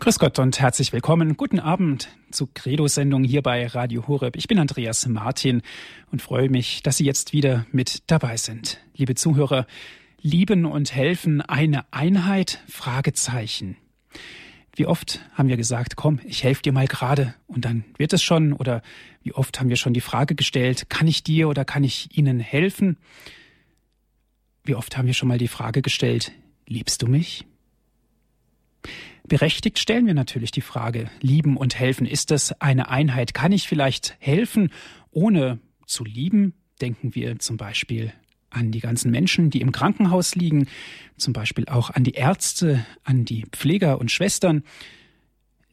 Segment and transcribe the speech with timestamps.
[0.00, 1.36] Grüß Gott und herzlich willkommen.
[1.36, 4.36] Guten Abend zu Credo-Sendung hier bei Radio Horeb.
[4.36, 5.62] Ich bin Andreas Martin
[6.10, 8.80] und freue mich, dass Sie jetzt wieder mit dabei sind.
[8.94, 9.66] Liebe Zuhörer,
[10.20, 12.60] lieben und helfen eine Einheit?
[12.68, 13.76] Fragezeichen.
[14.74, 18.22] Wie oft haben wir gesagt, komm, ich helfe dir mal gerade und dann wird es
[18.22, 18.52] schon?
[18.52, 18.82] Oder
[19.22, 22.40] wie oft haben wir schon die Frage gestellt, kann ich dir oder kann ich Ihnen
[22.40, 22.98] helfen?
[24.64, 26.32] Wie oft haben wir schon mal die Frage gestellt,
[26.66, 27.46] liebst du mich?
[29.26, 33.32] Berechtigt stellen wir natürlich die Frage, lieben und helfen, ist das eine Einheit?
[33.32, 34.70] Kann ich vielleicht helfen,
[35.10, 36.52] ohne zu lieben?
[36.82, 38.12] Denken wir zum Beispiel
[38.50, 40.68] an die ganzen Menschen, die im Krankenhaus liegen,
[41.16, 44.62] zum Beispiel auch an die Ärzte, an die Pfleger und Schwestern.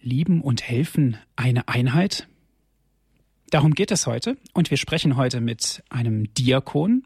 [0.01, 2.27] Lieben und helfen eine Einheit?
[3.49, 7.03] Darum geht es heute und wir sprechen heute mit einem Diakon.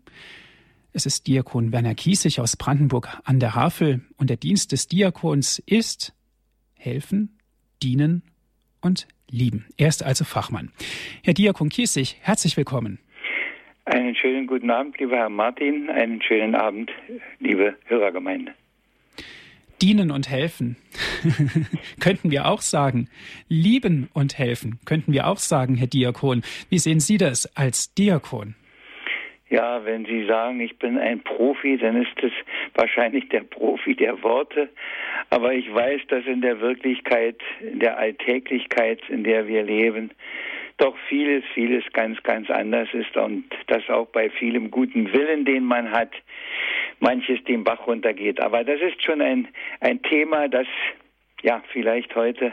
[0.94, 5.60] Es ist Diakon Werner Kiesig aus Brandenburg an der Havel und der Dienst des Diakons
[5.66, 6.14] ist
[6.86, 7.38] helfen,
[7.82, 8.24] dienen
[8.82, 9.66] und lieben.
[9.78, 10.72] Er ist also Fachmann.
[11.24, 13.00] Herr Diakon Kiesig, herzlich willkommen.
[13.86, 15.90] Einen schönen guten Abend, lieber Herr Martin.
[15.90, 16.92] Einen schönen Abend,
[17.40, 18.54] liebe Hörergemeinde.
[19.82, 20.78] Dienen und helfen
[22.00, 23.10] könnten wir auch sagen.
[23.50, 26.44] Lieben und helfen könnten wir auch sagen, Herr Diakon.
[26.70, 28.56] Wie sehen Sie das als Diakon?
[29.50, 32.32] Ja, wenn Sie sagen, ich bin ein Profi, dann ist es
[32.74, 34.70] wahrscheinlich der Profi der Worte.
[35.30, 40.12] Aber ich weiß, dass in der Wirklichkeit, in der Alltäglichkeit, in der wir leben,
[40.78, 45.64] doch vieles, vieles ganz, ganz anders ist und dass auch bei vielem guten Willen, den
[45.64, 46.12] man hat,
[47.00, 48.42] manches den Bach runtergeht.
[48.42, 49.48] Aber das ist schon ein,
[49.80, 50.68] ein Thema, das
[51.44, 52.52] ja vielleicht heute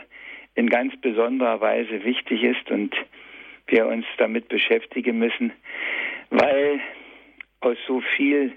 [0.55, 2.95] in ganz besonderer Weise wichtig ist und
[3.67, 5.51] wir uns damit beschäftigen müssen
[6.33, 6.81] weil
[7.61, 8.53] aus so viel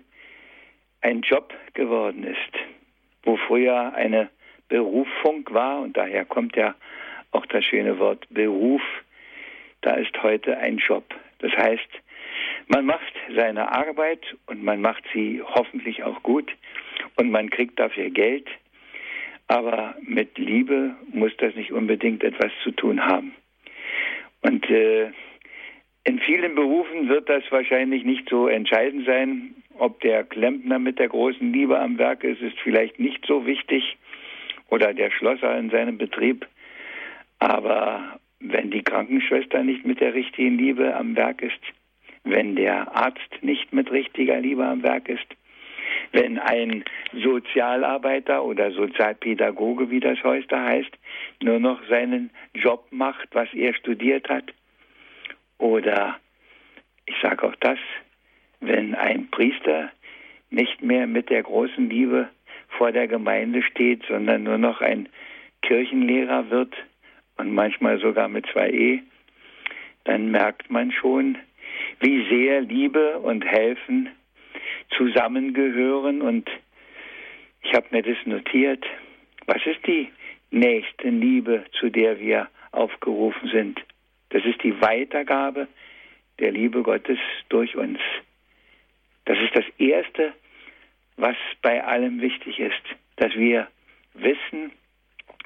[1.02, 2.52] ein Job geworden ist,
[3.22, 4.30] wo früher eine
[4.68, 6.74] Berufung war, und daher kommt ja
[7.32, 8.82] auch das schöne Wort Beruf,
[9.82, 11.04] da ist heute ein Job.
[11.38, 11.88] Das heißt,
[12.68, 16.50] man macht seine Arbeit und man macht sie hoffentlich auch gut
[17.16, 18.48] und man kriegt dafür Geld,
[19.48, 23.34] aber mit Liebe muss das nicht unbedingt etwas zu tun haben.
[24.40, 25.10] Und äh,
[26.06, 29.56] in vielen Berufen wird das wahrscheinlich nicht so entscheidend sein.
[29.76, 33.96] Ob der Klempner mit der großen Liebe am Werk ist, ist vielleicht nicht so wichtig.
[34.70, 36.46] Oder der Schlosser in seinem Betrieb.
[37.40, 41.60] Aber wenn die Krankenschwester nicht mit der richtigen Liebe am Werk ist,
[42.22, 45.26] wenn der Arzt nicht mit richtiger Liebe am Werk ist,
[46.12, 50.96] wenn ein Sozialarbeiter oder Sozialpädagoge, wie das heute heißt,
[51.42, 54.52] nur noch seinen Job macht, was er studiert hat,
[55.58, 56.16] oder
[57.06, 57.78] ich sage auch das,
[58.60, 59.90] wenn ein Priester
[60.50, 62.28] nicht mehr mit der großen Liebe
[62.68, 65.08] vor der Gemeinde steht, sondern nur noch ein
[65.62, 66.74] Kirchenlehrer wird
[67.36, 69.02] und manchmal sogar mit zwei E,
[70.04, 71.38] dann merkt man schon,
[72.00, 74.10] wie sehr Liebe und Helfen
[74.96, 76.22] zusammengehören.
[76.22, 76.48] Und
[77.62, 78.84] ich habe mir das notiert.
[79.46, 80.08] Was ist die
[80.50, 83.80] nächste Liebe, zu der wir aufgerufen sind?
[84.30, 85.68] Das ist die Weitergabe
[86.38, 87.98] der Liebe Gottes durch uns.
[89.24, 90.32] Das ist das Erste,
[91.16, 92.82] was bei allem wichtig ist,
[93.16, 93.68] dass wir
[94.14, 94.72] wissen,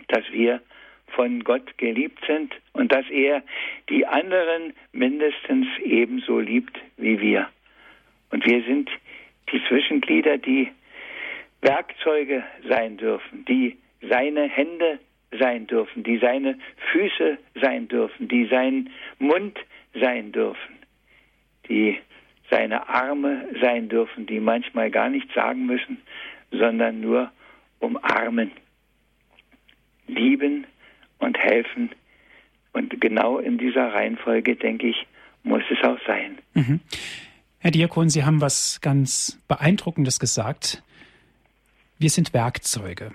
[0.08, 0.60] dass wir
[1.08, 3.42] von Gott geliebt sind und dass er
[3.88, 7.48] die anderen mindestens ebenso liebt wie wir.
[8.30, 8.90] Und wir sind
[9.52, 10.70] die Zwischenglieder, die
[11.62, 14.98] Werkzeuge sein dürfen, die seine Hände
[15.38, 16.58] sein dürfen, die seine
[16.92, 19.58] Füße sein dürfen, die sein Mund
[19.94, 20.76] sein dürfen,
[21.68, 21.98] die
[22.50, 25.98] seine Arme sein dürfen, die manchmal gar nichts sagen müssen,
[26.50, 27.30] sondern nur
[27.78, 28.50] umarmen,
[30.08, 30.66] lieben
[31.18, 31.90] und helfen.
[32.72, 35.06] Und genau in dieser Reihenfolge, denke ich,
[35.42, 36.38] muss es auch sein.
[36.54, 36.80] Mhm.
[37.58, 40.82] Herr Diakon, Sie haben was ganz Beeindruckendes gesagt.
[41.98, 43.12] Wir sind Werkzeuge.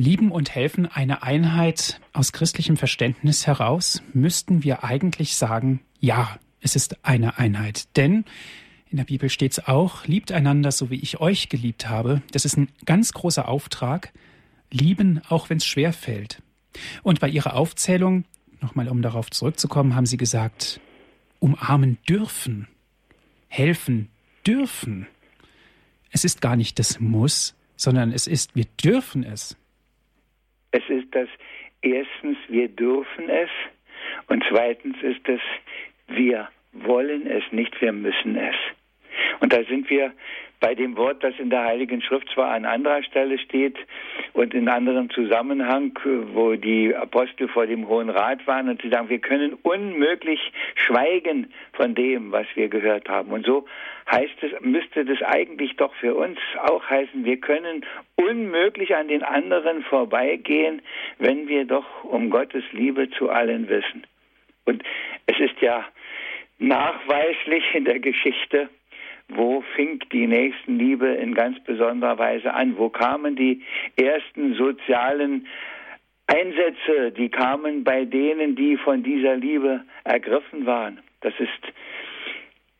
[0.00, 6.74] Lieben und helfen eine Einheit aus christlichem Verständnis heraus, müssten wir eigentlich sagen, ja, es
[6.74, 7.94] ist eine Einheit.
[7.98, 8.24] Denn
[8.88, 12.22] in der Bibel steht es auch, liebt einander, so wie ich euch geliebt habe.
[12.32, 14.10] Das ist ein ganz großer Auftrag.
[14.70, 16.40] Lieben, auch wenn es schwer fällt.
[17.02, 18.24] Und bei Ihrer Aufzählung,
[18.62, 20.80] nochmal um darauf zurückzukommen, haben Sie gesagt,
[21.40, 22.68] umarmen dürfen,
[23.48, 24.08] helfen
[24.46, 25.06] dürfen.
[26.10, 29.56] Es ist gar nicht das Muss, sondern es ist, wir dürfen es.
[30.72, 31.28] Es ist das
[31.82, 33.50] erstens, wir dürfen es
[34.28, 35.40] und zweitens ist es,
[36.08, 38.54] wir wollen es nicht, wir müssen es.
[39.40, 40.12] Und da sind wir
[40.60, 43.76] bei dem Wort, das in der Heiligen Schrift zwar an anderer Stelle steht
[44.34, 45.98] und in anderem Zusammenhang,
[46.34, 51.52] wo die Apostel vor dem Hohen Rat waren und sie sagen, wir können unmöglich schweigen
[51.72, 53.30] von dem, was wir gehört haben.
[53.30, 53.64] Und so
[54.10, 59.22] heißt es, müsste das eigentlich doch für uns auch heißen, wir können unmöglich an den
[59.22, 60.82] anderen vorbeigehen,
[61.18, 64.06] wenn wir doch um Gottes Liebe zu allen wissen.
[64.66, 64.82] Und
[65.26, 65.86] es ist ja
[66.58, 68.68] nachweislich in der Geschichte,
[69.36, 72.76] wo fing die Nächstenliebe in ganz besonderer Weise an?
[72.76, 73.62] Wo kamen die
[73.96, 75.46] ersten sozialen
[76.26, 77.12] Einsätze?
[77.12, 81.00] Die kamen bei denen, die von dieser Liebe ergriffen waren.
[81.20, 81.72] Das ist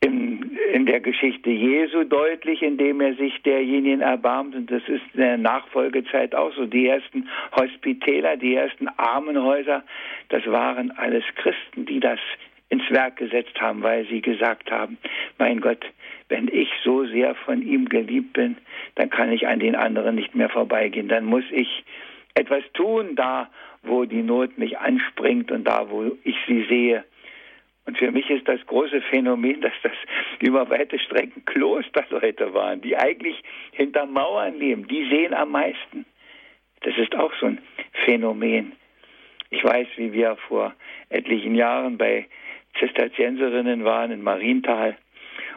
[0.00, 4.54] in, in der Geschichte Jesu deutlich, indem er sich derjenigen erbarmt.
[4.54, 6.66] Und das ist in der Nachfolgezeit auch so.
[6.66, 9.84] Die ersten Hospitäler, die ersten Armenhäuser,
[10.30, 12.18] das waren alles Christen, die das
[12.70, 14.96] ins Werk gesetzt haben, weil sie gesagt haben,
[15.38, 15.84] mein Gott,
[16.28, 18.56] wenn ich so sehr von ihm geliebt bin,
[18.94, 21.08] dann kann ich an den anderen nicht mehr vorbeigehen.
[21.08, 21.84] Dann muss ich
[22.34, 23.50] etwas tun, da
[23.82, 27.04] wo die Not mich anspringt und da wo ich sie sehe.
[27.86, 29.92] Und für mich ist das große Phänomen, dass das
[30.38, 34.86] über weite Strecken Klosterleute waren, die eigentlich hinter Mauern leben.
[34.86, 36.04] Die sehen am meisten.
[36.82, 37.58] Das ist auch so ein
[38.04, 38.72] Phänomen.
[39.50, 40.72] Ich weiß, wie wir vor
[41.08, 42.26] etlichen Jahren bei
[42.78, 44.96] Zisterzienserinnen waren in Marienthal.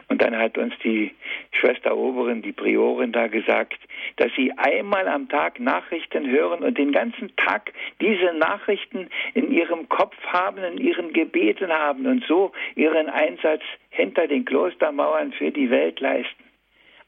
[0.08, 1.12] Und dann hat uns die
[1.52, 3.78] Schwester Oberin, die Priorin da gesagt,
[4.16, 9.88] dass sie einmal am Tag Nachrichten hören und den ganzen Tag diese Nachrichten in ihrem
[9.88, 15.70] Kopf haben, in ihren Gebeten haben und so ihren Einsatz hinter den Klostermauern für die
[15.70, 16.44] Welt leisten.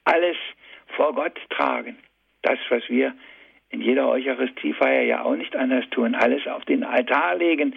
[0.04, 0.36] Alles
[0.96, 1.96] vor Gott tragen.
[2.42, 3.14] Das, was wir
[3.70, 6.14] in jeder Eucharistiefeier ja auch nicht anders tun.
[6.14, 7.74] Alles auf den Altar legen,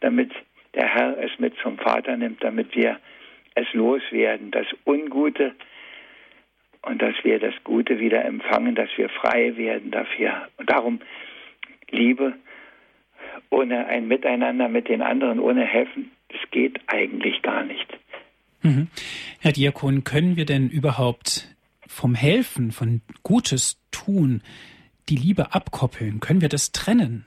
[0.00, 0.32] damit
[0.78, 2.98] der Herr es mit zum Vater nimmt, damit wir
[3.54, 5.54] es loswerden, das Ungute
[6.82, 10.48] und dass wir das Gute wieder empfangen, dass wir frei werden dafür.
[10.56, 11.00] Und darum
[11.90, 12.34] Liebe
[13.50, 17.86] ohne ein Miteinander mit den anderen, ohne Helfen, das geht eigentlich gar nicht.
[18.62, 18.88] Mhm.
[19.40, 21.54] Herr Diakon, können wir denn überhaupt
[21.86, 24.42] vom Helfen, von Gutes tun,
[25.08, 26.20] die Liebe abkoppeln?
[26.20, 27.24] Können wir das trennen?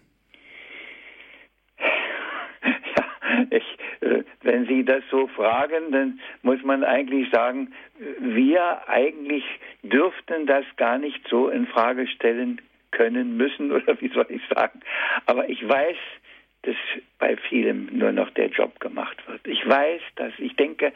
[4.44, 7.74] Wenn Sie das so fragen, dann muss man eigentlich sagen,
[8.20, 9.44] wir eigentlich
[9.84, 12.62] dürften das gar nicht so in Frage stellen
[12.92, 14.82] können müssen oder wie soll ich sagen.
[15.26, 15.98] Aber ich weiß,
[16.64, 16.76] dass
[17.18, 19.48] bei vielem nur noch der Job gemacht wird.
[19.48, 20.94] Ich weiß, dass ich denke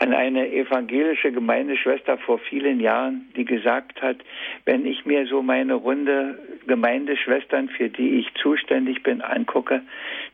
[0.00, 4.16] an eine evangelische Gemeindeschwester vor vielen Jahren, die gesagt hat,
[4.64, 9.82] wenn ich mir so meine Runde Gemeindeschwestern, für die ich zuständig bin, angucke,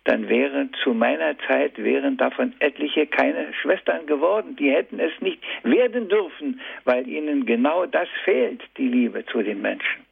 [0.05, 4.56] dann wären zu meiner Zeit wären davon etliche keine Schwestern geworden.
[4.56, 9.61] Die hätten es nicht werden dürfen, weil ihnen genau das fehlt, die Liebe zu den
[9.61, 10.06] Menschen.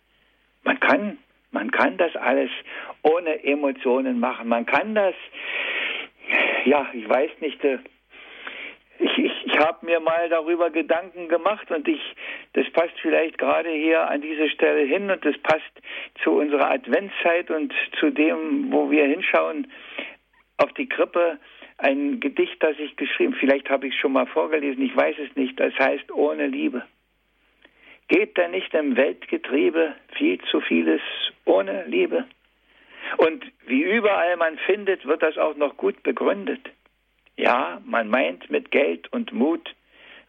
[0.64, 1.18] Man kann
[1.50, 2.50] man kann das alles
[3.02, 4.48] ohne Emotionen machen.
[4.48, 5.14] Man kann das,
[6.64, 7.78] ja, ich weiß nicht, äh,
[8.98, 12.00] ich, ich, ich habe mir mal darüber Gedanken gemacht und ich,
[12.54, 15.72] das passt vielleicht gerade hier an diese Stelle hin und das passt
[16.22, 19.70] zu unserer Adventszeit und zu dem, wo wir hinschauen
[20.56, 21.38] auf die Krippe.
[21.80, 25.36] Ein Gedicht, das ich geschrieben, vielleicht habe ich es schon mal vorgelesen, ich weiß es
[25.36, 25.58] nicht.
[25.60, 26.82] Das heißt ohne Liebe.
[28.08, 31.02] Geht da nicht im Weltgetriebe viel zu vieles
[31.44, 32.26] ohne Liebe?
[33.18, 36.60] Und wie überall man findet, wird das auch noch gut begründet.
[37.36, 39.74] Ja, man meint, mit Geld und Mut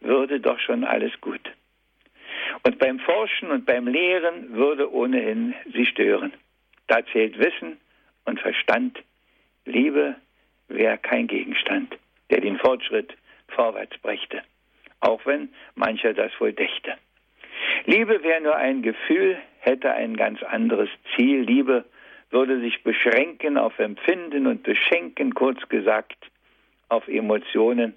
[0.00, 1.40] würde doch schon alles gut.
[2.64, 6.32] Und beim Forschen und beim Lehren würde ohnehin sie stören.
[6.86, 7.78] Da zählt Wissen
[8.24, 8.98] und Verstand.
[9.64, 10.16] Liebe
[10.68, 11.96] wäre kein Gegenstand,
[12.30, 13.14] der den Fortschritt
[13.48, 14.42] vorwärts brächte,
[15.00, 16.96] auch wenn mancher das wohl dächte.
[17.86, 21.40] Liebe wäre nur ein Gefühl, hätte ein ganz anderes Ziel.
[21.42, 21.84] Liebe
[22.30, 26.16] würde sich beschränken auf Empfinden und beschenken, kurz gesagt,
[26.88, 27.96] auf Emotionen.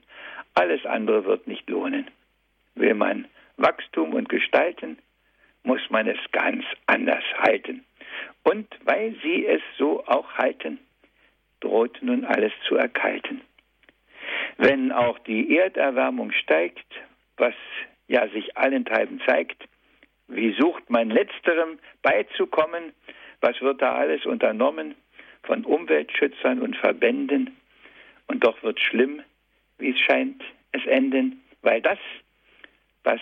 [0.54, 2.10] Alles andere wird nicht lohnen.
[2.75, 4.98] Will man Wachstum und gestalten,
[5.63, 7.84] muss man es ganz anders halten.
[8.44, 10.80] Und weil sie es so auch halten,
[11.60, 13.42] droht nun alles zu erkalten.
[14.58, 16.86] Wenn auch die Erderwärmung steigt,
[17.38, 17.54] was
[18.08, 19.63] ja sich allenthalben zeigt,
[20.36, 22.94] wie sucht man letzterem beizukommen?
[23.42, 24.96] Was wird da alles unternommen
[25.44, 27.58] von Umweltschützern und Verbänden?
[28.28, 29.22] Und doch wird schlimm,
[29.78, 32.00] wie es scheint, es enden, weil das,
[33.04, 33.20] was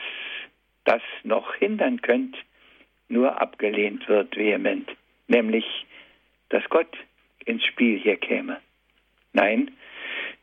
[0.86, 2.38] das noch hindern könnte,
[3.08, 4.90] nur abgelehnt wird vehement,
[5.28, 5.66] nämlich,
[6.50, 6.96] dass Gott
[7.46, 8.60] ins Spiel hier käme.
[9.34, 9.72] Nein,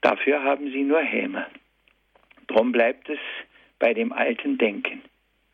[0.01, 1.47] dafür haben sie nur Häme.
[2.47, 3.19] Drum bleibt es
[3.79, 5.03] bei dem alten Denken.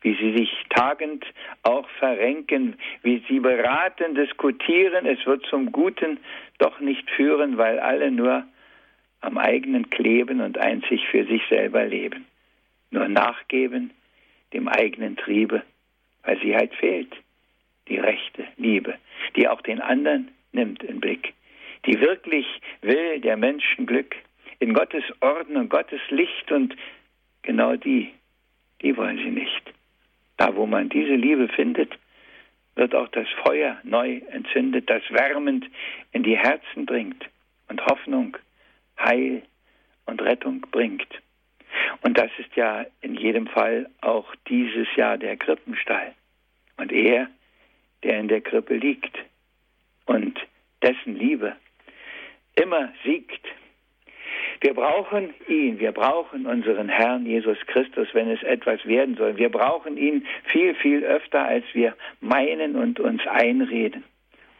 [0.05, 1.25] Wie sie sich tagend
[1.63, 5.07] auch verrenken, wie sie beraten, diskutieren.
[5.07, 6.19] Es wird zum Guten
[6.59, 8.45] doch nicht führen, weil alle nur
[9.21, 12.25] am eigenen kleben und einzig für sich selber leben.
[12.91, 13.89] Nur nachgeben
[14.53, 15.63] dem eigenen Triebe,
[16.21, 17.11] weil sie halt fehlt.
[17.87, 18.99] Die rechte Liebe,
[19.35, 21.33] die auch den anderen nimmt in Blick,
[21.87, 22.45] die wirklich
[22.81, 24.15] will der Menschen Glück
[24.59, 26.75] in Gottes Orden und Gottes Licht und
[27.41, 28.13] genau die,
[28.83, 29.74] die wollen sie nicht.
[30.37, 31.97] Da, wo man diese Liebe findet,
[32.75, 35.65] wird auch das Feuer neu entzündet, das wärmend
[36.11, 37.25] in die Herzen bringt
[37.69, 38.37] und Hoffnung,
[38.99, 39.43] Heil
[40.05, 41.07] und Rettung bringt.
[42.01, 46.13] Und das ist ja in jedem Fall auch dieses Jahr der Krippenstall.
[46.77, 47.29] Und er,
[48.03, 49.17] der in der Krippe liegt
[50.05, 50.37] und
[50.81, 51.55] dessen Liebe
[52.55, 53.45] immer siegt
[54.61, 59.37] wir brauchen ihn, wir brauchen unseren Herrn Jesus Christus, wenn es etwas werden soll.
[59.37, 64.03] Wir brauchen ihn viel, viel öfter, als wir meinen und uns einreden.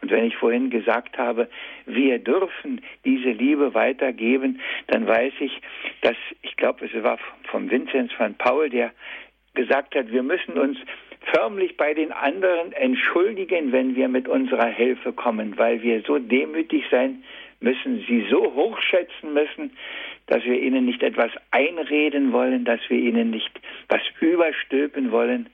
[0.02, 1.48] Und wenn ich vorhin gesagt habe,
[1.86, 5.60] wir dürfen diese Liebe weitergeben, dann weiß ich,
[6.02, 7.18] dass, ich glaube, es war
[7.50, 8.92] vom Vinzenz van Paul, der
[9.54, 10.78] gesagt hat, wir müssen uns
[11.32, 16.84] förmlich bei den anderen entschuldigen, wenn wir mit unserer Hilfe kommen, weil wir so demütig
[16.90, 17.24] sein
[17.60, 19.76] müssen, sie so hochschätzen müssen,
[20.26, 23.50] dass wir ihnen nicht etwas einreden wollen, dass wir ihnen nicht
[23.88, 25.48] was überstülpen wollen,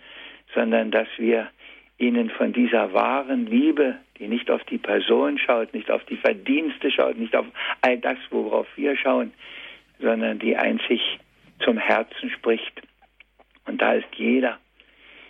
[0.55, 1.51] sondern dass wir
[1.99, 6.91] ihnen von dieser wahren Liebe, die nicht auf die Person schaut, nicht auf die Verdienste
[6.91, 7.47] schaut, nicht auf
[7.81, 9.33] all das, worauf wir schauen,
[10.01, 11.01] sondern die einzig
[11.61, 12.83] zum Herzen spricht.
[13.67, 14.59] Und da ist jeder,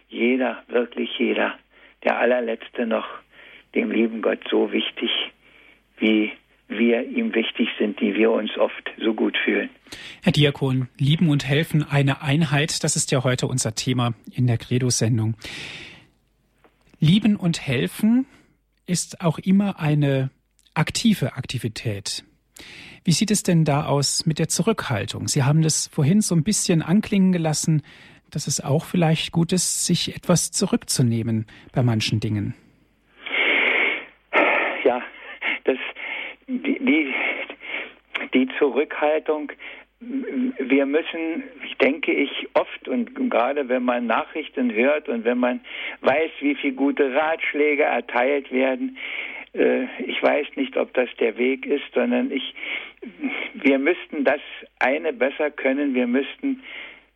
[0.09, 1.59] jeder, wirklich jeder,
[2.05, 3.07] der allerletzte noch
[3.75, 5.11] dem lieben Gott so wichtig
[5.99, 6.33] wie
[6.69, 9.69] wir ihm wichtig sind, die wir uns oft so gut fühlen.
[10.23, 14.59] Herr Diakon, lieben und helfen, eine Einheit, das ist ja heute unser Thema in der
[14.59, 15.37] Credo-Sendung.
[16.99, 18.26] Lieben und helfen
[18.87, 20.31] ist auch immer eine
[20.75, 22.25] aktive Aktivität.
[23.04, 25.26] Wie sieht es denn da aus mit der Zurückhaltung?
[25.26, 27.83] Sie haben das vorhin so ein bisschen anklingen gelassen,
[28.31, 32.54] dass es auch vielleicht gut ist, sich etwas zurückzunehmen bei manchen Dingen.
[34.85, 35.02] Ja,
[35.64, 35.76] das
[36.47, 37.13] die,
[38.35, 39.53] die, Zurückhaltung,
[40.01, 41.45] wir müssen,
[41.81, 45.61] denke ich, oft und gerade wenn man Nachrichten hört und wenn man
[46.01, 48.99] weiß, wie viele gute Ratschläge erteilt werden,
[49.55, 52.55] äh, ich weiß nicht, ob das der Weg ist, sondern ich,
[53.55, 54.41] wir müssten das
[54.79, 56.63] eine besser können, wir müssten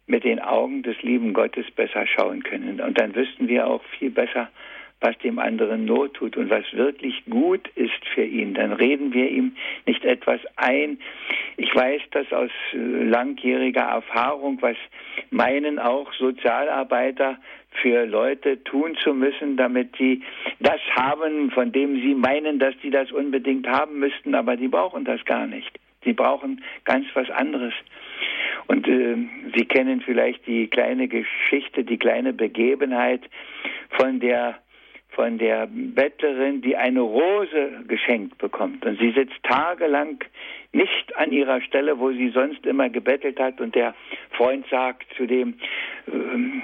[0.07, 2.81] mit den Augen des lieben Gottes besser schauen können.
[2.81, 4.49] Und dann wüssten wir auch viel besser,
[5.01, 8.55] was dem anderen Not tut und was wirklich gut ist für ihn.
[8.55, 10.99] Dann reden wir ihm nicht etwas ein.
[11.57, 14.77] Ich weiß das aus äh, langjähriger Erfahrung, was
[15.31, 17.39] meinen auch Sozialarbeiter
[17.83, 20.23] für Leute tun zu müssen, damit sie
[20.61, 25.05] das haben, von dem sie meinen, dass sie das unbedingt haben müssten, aber die brauchen
[25.05, 25.79] das gar nicht.
[26.05, 27.75] Sie brauchen ganz was anderes.
[28.69, 29.17] Und äh,
[29.55, 33.23] Sie kennen vielleicht die kleine Geschichte, die kleine Begebenheit
[33.91, 34.59] von der
[35.17, 38.85] von der Bettlerin, die eine Rose geschenkt bekommt.
[38.85, 40.23] Und sie sitzt tagelang
[40.73, 43.59] nicht an ihrer Stelle, wo sie sonst immer gebettelt hat.
[43.59, 43.95] Und der
[44.33, 45.55] Freund sagt zu dem,
[46.07, 46.63] ähm,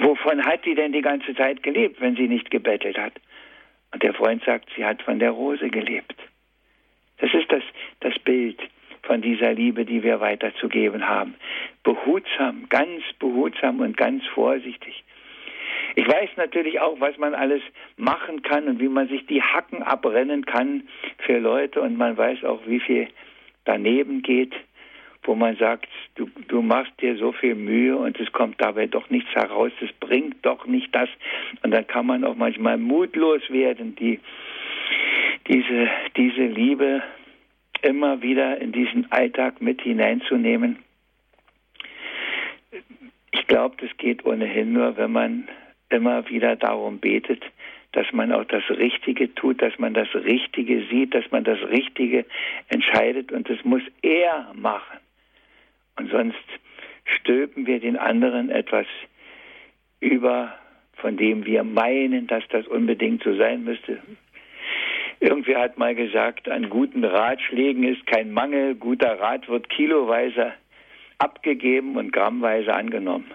[0.00, 3.12] wovon hat sie denn die ganze Zeit gelebt, wenn sie nicht gebettelt hat?
[3.92, 6.16] Und der Freund sagt, sie hat von der Rose gelebt.
[7.18, 7.62] Das ist das,
[8.00, 8.58] das Bild
[9.02, 11.34] von dieser Liebe, die wir weiterzugeben haben.
[11.82, 15.04] Behutsam, ganz behutsam und ganz vorsichtig.
[15.96, 17.62] Ich weiß natürlich auch, was man alles
[17.96, 22.44] machen kann und wie man sich die Hacken abrennen kann für Leute und man weiß
[22.44, 23.08] auch, wie viel
[23.64, 24.54] daneben geht,
[25.24, 29.10] wo man sagt, du, du machst dir so viel Mühe und es kommt dabei doch
[29.10, 31.08] nichts heraus, es bringt doch nicht das.
[31.62, 34.18] Und dann kann man auch manchmal mutlos werden, die,
[35.46, 37.02] diese, diese Liebe
[37.82, 40.78] immer wieder in diesen Alltag mit hineinzunehmen.
[43.32, 45.48] Ich glaube, das geht ohnehin nur, wenn man
[45.90, 47.42] immer wieder darum betet,
[47.92, 52.24] dass man auch das Richtige tut, dass man das Richtige sieht, dass man das Richtige
[52.68, 54.98] entscheidet und das muss er machen.
[55.96, 56.38] Und sonst
[57.04, 58.86] stülpen wir den anderen etwas
[59.98, 60.54] über,
[60.94, 63.98] von dem wir meinen, dass das unbedingt so sein müsste.
[65.18, 70.52] Irgendwer hat mal gesagt, an guten Ratschlägen ist kein Mangel, guter Rat wird kiloweise
[71.18, 73.30] abgegeben und grammweise angenommen.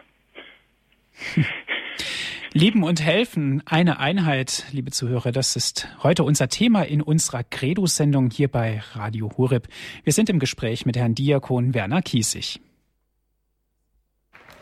[2.57, 8.29] Lieben und helfen, eine Einheit, liebe Zuhörer, das ist heute unser Thema in unserer Credo-Sendung
[8.31, 9.67] hier bei Radio Horeb.
[10.05, 12.62] Wir sind im Gespräch mit Herrn Diakon Werner Kiesig.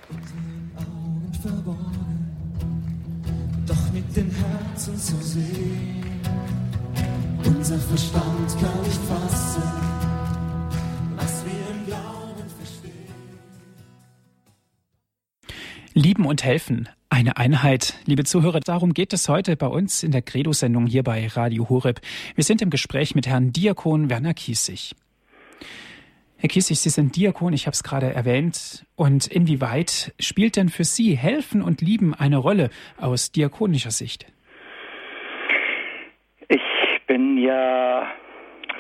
[0.09, 2.35] Augen verborgen,
[3.67, 6.03] doch mit dem Herzen zu sehen.
[7.45, 9.62] Unser Verstand kann nicht fassen,
[15.95, 16.89] Lieben und helfen.
[17.12, 21.27] Eine Einheit, liebe Zuhörer, darum geht es heute bei uns in der Credo-Sendung hier bei
[21.27, 22.01] Radio Horeb.
[22.33, 24.95] Wir sind im Gespräch mit Herrn Diakon Werner Kiesig.
[26.38, 28.88] Herr Kiesig, Sie sind Diakon, ich habe es gerade erwähnt.
[28.95, 34.25] Und inwieweit spielt denn für Sie Helfen und Lieben eine Rolle aus diakonischer Sicht?
[36.50, 38.12] Ich bin ja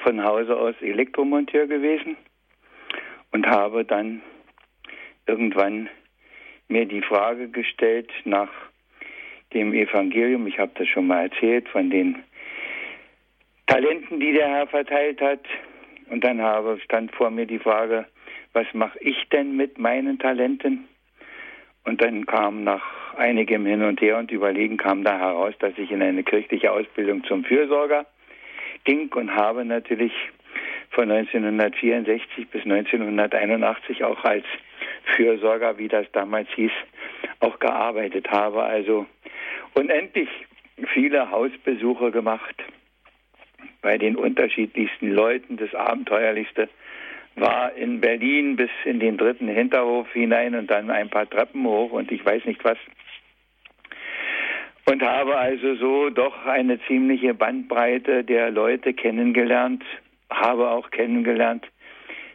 [0.01, 2.17] von Hause aus Elektromonteur gewesen
[3.31, 4.23] und habe dann
[5.27, 5.89] irgendwann
[6.67, 8.49] mir die Frage gestellt nach
[9.53, 12.23] dem Evangelium, ich habe das schon mal erzählt, von den
[13.67, 15.41] Talenten, die der Herr verteilt hat,
[16.09, 18.05] und dann habe, stand vor mir die Frage,
[18.53, 20.87] was mache ich denn mit meinen Talenten?
[21.85, 22.83] Und dann kam nach
[23.15, 27.23] einigem Hin und Her und Überlegen kam da heraus, dass ich in eine kirchliche Ausbildung
[27.23, 28.05] zum Fürsorger
[28.85, 30.13] ging und habe natürlich
[30.91, 34.45] von 1964 bis 1981 auch als
[35.15, 36.71] Fürsorger, wie das damals hieß,
[37.39, 38.63] auch gearbeitet habe.
[38.63, 39.05] Also
[39.73, 40.29] unendlich
[40.93, 42.55] viele Hausbesuche gemacht
[43.81, 45.57] bei den unterschiedlichsten Leuten.
[45.57, 46.69] Das Abenteuerlichste
[47.35, 51.91] war in Berlin bis in den dritten Hinterhof hinein und dann ein paar Treppen hoch
[51.91, 52.77] und ich weiß nicht was.
[54.85, 59.83] Und habe also so doch eine ziemliche Bandbreite der Leute kennengelernt,
[60.29, 61.65] habe auch kennengelernt,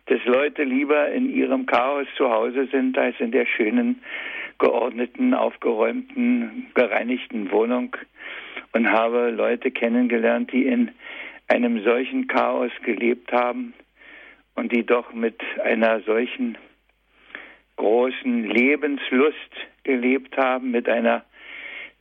[0.08, 4.02] dass Leute lieber in ihrem Chaos zu Hause sind, als in der schönen,
[4.58, 7.96] geordneten, aufgeräumten, gereinigten Wohnung.
[8.72, 10.90] Und habe Leute kennengelernt, die in
[11.46, 13.74] einem solchen Chaos gelebt haben
[14.54, 16.58] und die doch mit einer solchen
[17.76, 19.36] großen Lebenslust
[19.84, 21.24] gelebt haben, mit einer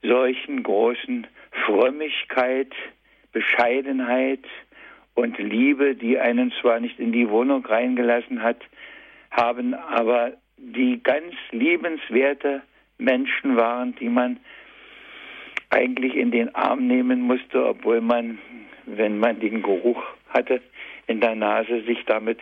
[0.02, 1.28] solchen großen
[1.66, 2.74] Frömmigkeit,
[3.32, 4.44] Bescheidenheit
[5.18, 8.62] und Liebe, die einen zwar nicht in die Wohnung reingelassen hat,
[9.32, 12.62] haben, aber die ganz liebenswerte
[13.00, 14.38] Menschen waren, die man
[15.70, 18.38] eigentlich in den Arm nehmen musste, obwohl man
[18.88, 20.62] wenn man den Geruch hatte
[21.08, 22.40] in der Nase, sich damit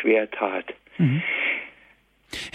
[0.00, 0.72] schwer tat.
[0.98, 1.22] Mhm.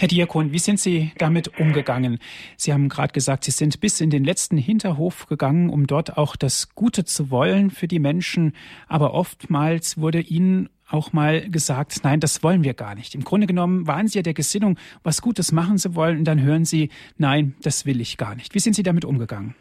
[0.00, 2.20] Herr Diakon, wie sind Sie damit umgegangen?
[2.56, 6.36] Sie haben gerade gesagt, Sie sind bis in den letzten Hinterhof gegangen, um dort auch
[6.36, 8.54] das Gute zu wollen für die Menschen.
[8.88, 13.14] Aber oftmals wurde Ihnen auch mal gesagt, nein, das wollen wir gar nicht.
[13.14, 16.40] Im Grunde genommen waren Sie ja der Gesinnung, was Gutes machen zu wollen, und dann
[16.40, 18.54] hören Sie, nein, das will ich gar nicht.
[18.54, 19.54] Wie sind Sie damit umgegangen?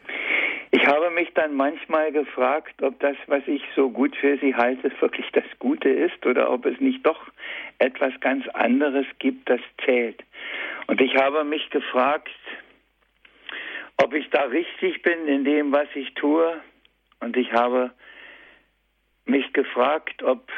[0.71, 4.91] Ich habe mich dann manchmal gefragt, ob das, was ich so gut für sie halte,
[5.01, 7.19] wirklich das Gute ist oder ob es nicht doch
[7.79, 10.23] etwas ganz anderes gibt, das zählt.
[10.85, 12.29] Und ich habe mich gefragt,
[13.97, 16.61] ob ich da richtig bin in dem, was ich tue.
[17.19, 17.91] Und ich habe
[19.25, 20.51] mich gefragt, ob,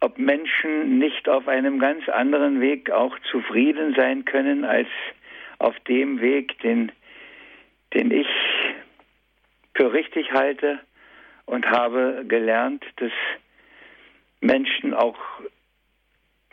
[0.00, 4.88] ob Menschen nicht auf einem ganz anderen Weg auch zufrieden sein können als
[5.58, 6.92] auf dem Weg, den,
[7.94, 8.26] den ich
[9.74, 10.80] für richtig halte
[11.46, 13.12] und habe gelernt, dass
[14.40, 15.18] Menschen auch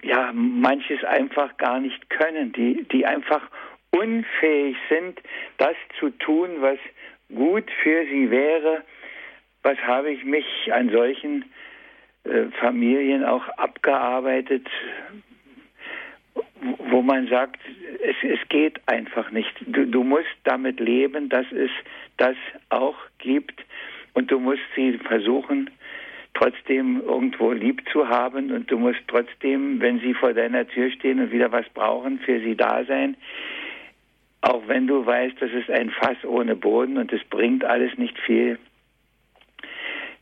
[0.02, 3.42] ja manches einfach gar nicht können, die die einfach
[3.92, 5.20] unfähig sind,
[5.58, 6.78] das zu tun, was
[7.34, 8.84] gut für sie wäre.
[9.62, 11.46] Was habe ich mich an solchen
[12.24, 14.68] äh, Familien auch abgearbeitet,
[16.90, 17.60] wo man sagt,
[18.04, 19.54] es, es geht einfach nicht.
[19.66, 21.72] Du, du musst damit leben, dass es
[22.18, 22.36] das
[22.70, 23.64] auch gibt
[24.14, 25.70] und du musst sie versuchen,
[26.34, 31.20] trotzdem irgendwo lieb zu haben und du musst trotzdem, wenn sie vor deiner Tür stehen
[31.20, 33.16] und wieder was brauchen, für sie da sein.
[34.42, 38.18] Auch wenn du weißt, das ist ein Fass ohne Boden und es bringt alles nicht
[38.20, 38.58] viel.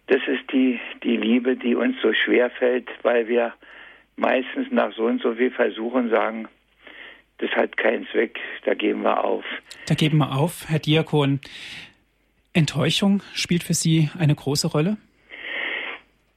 [0.07, 3.53] Das ist die, die Liebe, die uns so schwer fällt, weil wir
[4.17, 6.47] meistens nach so und so viel Versuchen sagen,
[7.37, 9.45] das hat keinen Zweck, da geben wir auf.
[9.87, 11.39] Da geben wir auf, Herr Diakon.
[12.53, 14.97] Enttäuschung spielt für Sie eine große Rolle?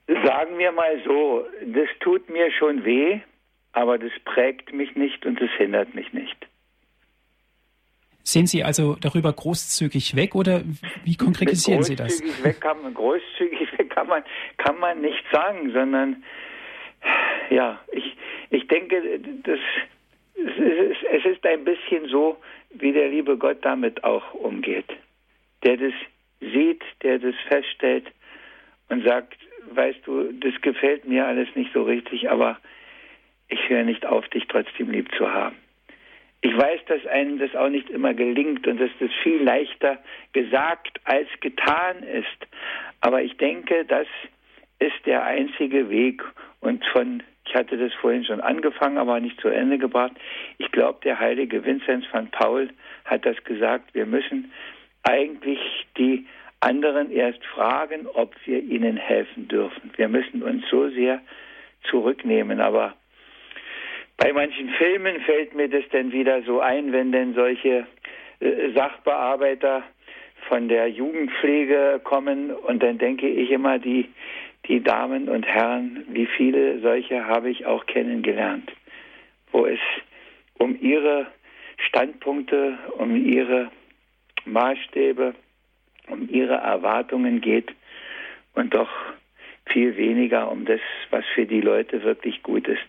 [0.07, 3.21] Sagen wir mal so, das tut mir schon weh,
[3.73, 6.37] aber das prägt mich nicht und das hindert mich nicht.
[8.23, 10.63] Sehen Sie also darüber großzügig weg oder
[11.05, 12.23] wie konkretisieren Sie das?
[12.45, 14.23] Weg kann man, großzügig weg kann man,
[14.59, 16.23] kann man nicht sagen, sondern
[17.51, 18.17] ja, ich,
[18.51, 19.59] ich denke, das,
[20.35, 22.37] es, ist, es ist ein bisschen so,
[22.71, 24.89] wie der liebe Gott damit auch umgeht.
[25.65, 25.93] Der das
[26.41, 28.07] sieht, der das feststellt
[28.89, 29.37] und sagt,
[29.73, 32.59] weißt du, das gefällt mir alles nicht so richtig, aber
[33.49, 35.57] ich höre nicht auf, dich trotzdem lieb zu haben.
[36.43, 39.99] Ich weiß, dass einem das auch nicht immer gelingt und dass das viel leichter
[40.33, 42.47] gesagt als getan ist.
[43.03, 44.07] Aber ich denke, das
[44.79, 46.23] ist der einzige Weg.
[46.61, 50.13] Und von, ich hatte das vorhin schon angefangen, aber nicht zu Ende gebracht.
[50.59, 52.71] Ich glaube, der heilige Vinzenz van Paul
[53.05, 53.95] hat das gesagt.
[53.95, 54.53] Wir müssen
[55.03, 55.59] eigentlich
[55.97, 56.27] die
[56.61, 59.91] anderen erst fragen, ob wir ihnen helfen dürfen.
[59.97, 61.21] Wir müssen uns so sehr
[61.91, 62.61] zurücknehmen.
[62.61, 62.95] Aber
[64.19, 67.87] bei manchen Filmen fällt mir das dann wieder so ein, wenn denn solche
[68.41, 69.83] äh, Sachbearbeiter
[70.49, 74.09] von der Jugendpflege kommen und dann denke ich immer, die,
[74.67, 78.71] die Damen und Herren, wie viele solche habe ich auch kennengelernt,
[79.53, 79.81] wo es
[80.59, 81.27] um ihre
[81.89, 83.71] Standpunkte, um ihre
[84.45, 85.35] Maßstäbe,
[86.09, 87.73] um ihre Erwartungen geht
[88.55, 88.91] und doch
[89.67, 92.81] viel weniger um das, was für die Leute wirklich gut ist.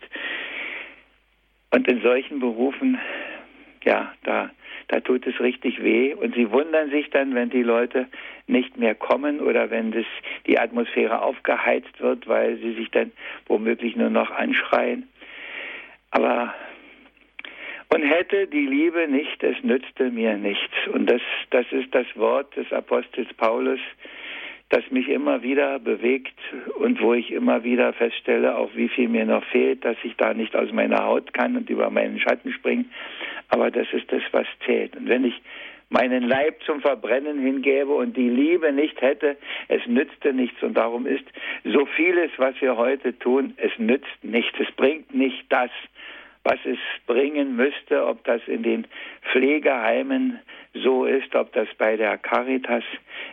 [1.71, 2.99] Und in solchen Berufen,
[3.83, 4.51] ja, da,
[4.87, 6.13] da tut es richtig weh.
[6.13, 8.07] Und sie wundern sich dann, wenn die Leute
[8.47, 10.05] nicht mehr kommen oder wenn das,
[10.45, 13.11] die Atmosphäre aufgeheizt wird, weil sie sich dann
[13.47, 15.07] womöglich nur noch anschreien.
[16.11, 16.53] Aber
[17.93, 20.73] und hätte die Liebe nicht, es nützte mir nichts.
[20.93, 23.81] Und das, das ist das Wort des Apostels Paulus,
[24.69, 26.39] das mich immer wieder bewegt
[26.79, 30.33] und wo ich immer wieder feststelle, auch wie viel mir noch fehlt, dass ich da
[30.33, 32.85] nicht aus meiner Haut kann und über meinen Schatten springe.
[33.51, 34.95] Aber das ist das, was zählt.
[34.95, 35.39] Und wenn ich
[35.89, 39.37] meinen Leib zum Verbrennen hingäbe und die Liebe nicht hätte,
[39.67, 40.63] es nützte nichts.
[40.63, 41.25] Und darum ist
[41.65, 44.57] so vieles, was wir heute tun, es nützt nichts.
[44.57, 45.69] Es bringt nicht das,
[46.43, 48.87] was es bringen müsste, ob das in den
[49.31, 50.39] Pflegeheimen
[50.73, 52.83] so ist, ob das bei der Caritas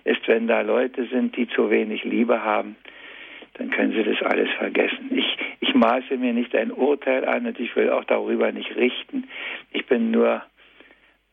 [0.04, 2.76] ist, wenn da Leute sind, die zu wenig Liebe haben,
[3.54, 5.10] dann können sie das alles vergessen.
[5.14, 5.36] Ich,
[5.78, 9.28] maße mir nicht ein Urteil an und ich will auch darüber nicht richten.
[9.70, 10.42] Ich bin nur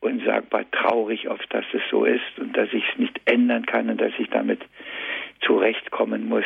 [0.00, 4.00] unsagbar traurig, auf dass es so ist und dass ich es nicht ändern kann und
[4.00, 4.60] dass ich damit
[5.40, 6.44] zurechtkommen muss.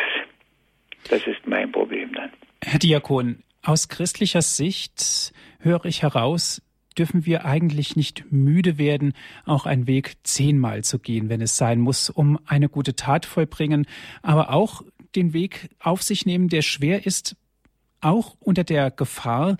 [1.08, 2.30] Das ist mein Problem dann.
[2.62, 6.62] Herr Diakon, aus christlicher Sicht höre ich heraus,
[6.98, 9.14] dürfen wir eigentlich nicht müde werden,
[9.46, 13.86] auch einen Weg zehnmal zu gehen, wenn es sein muss, um eine gute Tat vollbringen,
[14.22, 14.82] aber auch
[15.14, 17.36] den Weg auf sich nehmen, der schwer ist,
[18.00, 19.56] auch unter der Gefahr,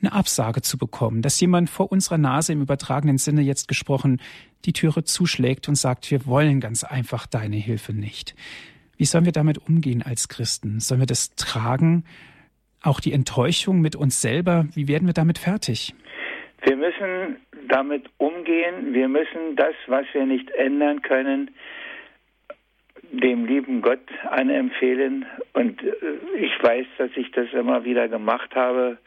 [0.00, 4.20] eine Absage zu bekommen, dass jemand vor unserer Nase im übertragenen Sinne jetzt gesprochen
[4.64, 8.34] die Türe zuschlägt und sagt, wir wollen ganz einfach deine Hilfe nicht.
[8.96, 10.80] Wie sollen wir damit umgehen als Christen?
[10.80, 12.04] Sollen wir das tragen?
[12.86, 15.94] auch die Enttäuschung mit uns selber, wie werden wir damit fertig?
[16.62, 17.36] Wir müssen
[17.68, 18.94] damit umgehen.
[18.94, 21.50] Wir müssen das, was wir nicht ändern können,
[23.20, 24.00] dem lieben Gott
[24.30, 25.26] anempfehlen.
[25.52, 25.94] Und äh,
[26.38, 28.98] ich weiß, dass ich das immer wieder gemacht habe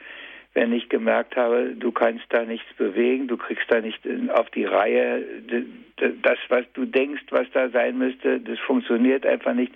[0.53, 3.99] wenn ich gemerkt habe, du kannst da nichts bewegen, du kriegst da nicht
[4.33, 5.23] auf die Reihe,
[5.95, 9.71] das, was du denkst, was da sein müsste, das funktioniert einfach nicht,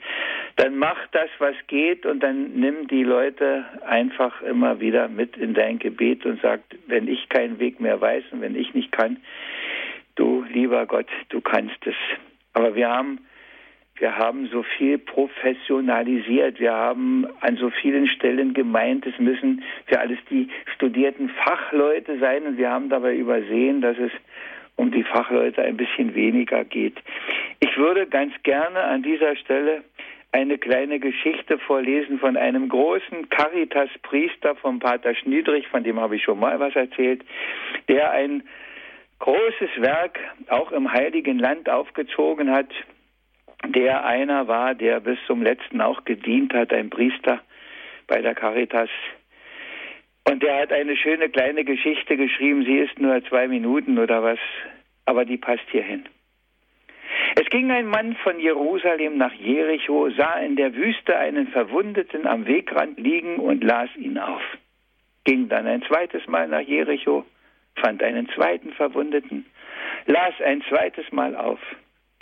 [0.56, 5.54] dann mach das, was geht und dann nimm die Leute einfach immer wieder mit in
[5.54, 9.18] dein Gebet und sag, wenn ich keinen Weg mehr weiß und wenn ich nicht kann,
[10.16, 11.96] du lieber Gott, du kannst es.
[12.54, 13.20] Aber wir haben
[14.04, 16.60] wir haben so viel professionalisiert.
[16.60, 22.44] Wir haben an so vielen Stellen gemeint, es müssen für alles die studierten Fachleute sein.
[22.44, 24.12] Und wir haben dabei übersehen, dass es
[24.76, 26.98] um die Fachleute ein bisschen weniger geht.
[27.62, 29.86] Ich würde ganz gerne an dieser Stelle
[30.34, 36.24] eine kleine Geschichte vorlesen von einem großen Caritas-Priester vom Pater Schniedrich, von dem habe ich
[36.24, 37.24] schon mal was erzählt,
[37.88, 38.44] der ein
[39.20, 42.68] großes Werk auch im Heiligen Land aufgezogen hat
[43.68, 47.42] der einer war, der bis zum letzten auch gedient hat, ein Priester
[48.08, 48.90] bei der Caritas.
[50.30, 54.40] Und der hat eine schöne kleine Geschichte geschrieben, sie ist nur zwei Minuten oder was,
[55.06, 56.06] aber die passt hierhin.
[57.36, 62.46] Es ging ein Mann von Jerusalem nach Jericho, sah in der Wüste einen Verwundeten am
[62.46, 64.42] Wegrand liegen und las ihn auf.
[65.26, 67.26] Ging dann ein zweites Mal nach Jericho,
[67.76, 69.46] fand einen zweiten Verwundeten,
[70.06, 71.60] las ein zweites Mal auf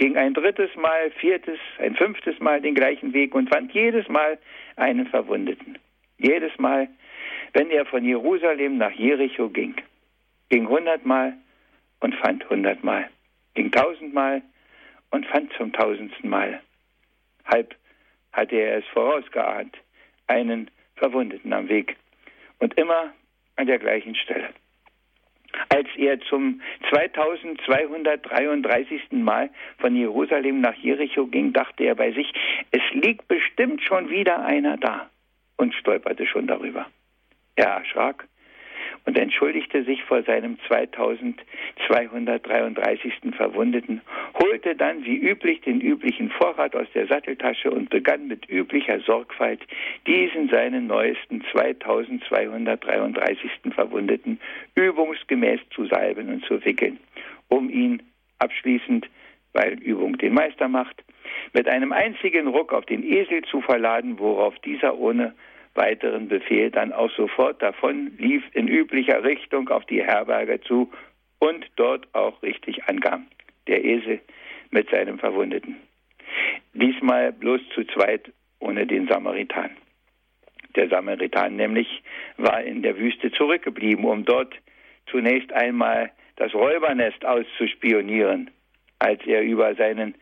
[0.01, 4.39] ging ein drittes Mal, viertes, ein fünftes Mal den gleichen Weg und fand jedes Mal
[4.75, 5.77] einen Verwundeten.
[6.17, 6.87] Jedes Mal,
[7.53, 9.75] wenn er von Jerusalem nach Jericho ging,
[10.49, 11.33] ging hundertmal
[11.99, 13.09] und fand hundertmal,
[13.53, 14.41] ging tausendmal
[15.11, 16.61] und fand zum tausendsten Mal.
[17.45, 17.75] Halb
[18.33, 19.77] hatte er es vorausgeahnt,
[20.25, 21.95] einen Verwundeten am Weg
[22.57, 23.13] und immer
[23.55, 24.49] an der gleichen Stelle.
[25.69, 29.11] Als er zum 2233.
[29.11, 32.33] Mal von Jerusalem nach Jericho ging, dachte er bei sich,
[32.71, 35.09] es liegt bestimmt schon wieder einer da
[35.57, 36.87] und stolperte schon darüber.
[37.55, 38.27] Er erschrak
[39.05, 43.13] und entschuldigte sich vor seinem 2233.
[43.35, 44.01] Verwundeten,
[44.39, 49.61] holte dann wie üblich den üblichen Vorrat aus der Satteltasche und begann mit üblicher Sorgfalt,
[50.05, 53.49] diesen seinen neuesten 2233.
[53.73, 54.39] Verwundeten
[54.75, 56.99] übungsgemäß zu salben und zu wickeln,
[57.49, 58.03] um ihn
[58.39, 59.09] abschließend,
[59.53, 61.03] weil Übung den Meister macht,
[61.53, 65.33] mit einem einzigen Ruck auf den Esel zu verladen, worauf dieser ohne
[65.73, 70.91] weiteren Befehl dann auch sofort davon lief in üblicher Richtung auf die Herberge zu
[71.39, 73.27] und dort auch richtig ankam.
[73.67, 74.19] Der Esel
[74.69, 75.77] mit seinem Verwundeten.
[76.73, 79.71] Diesmal bloß zu zweit ohne den Samaritan.
[80.75, 82.03] Der Samaritan nämlich
[82.37, 84.53] war in der Wüste zurückgeblieben, um dort
[85.09, 88.49] zunächst einmal das Räubernest auszuspionieren,
[88.99, 90.15] als er über seinen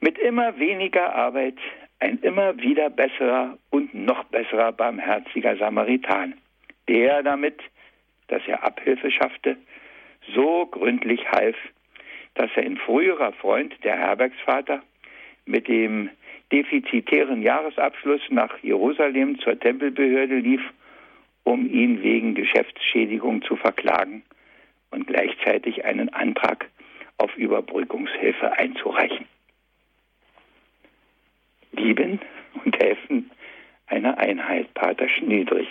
[0.02, 1.58] mit immer weniger Arbeit
[2.00, 6.36] ein immer wieder besserer und noch besserer barmherziger Samaritan,
[6.88, 7.60] der damit,
[8.28, 9.58] dass er Abhilfe schaffte,
[10.34, 11.56] so gründlich half,
[12.36, 14.82] dass er ein früherer Freund, der Herbergsvater,
[15.46, 16.10] mit dem
[16.52, 20.62] defizitären Jahresabschluss nach Jerusalem zur Tempelbehörde lief,
[21.44, 24.24] um ihn wegen Geschäftsschädigung zu verklagen
[24.92, 26.68] und gleichzeitig einen Antrag
[27.18, 29.26] auf Überbrückungshilfe einzureichen.
[31.80, 32.20] Lieben
[32.64, 33.32] und helfen
[33.88, 35.68] einer Einheit, Pater Schniedrich.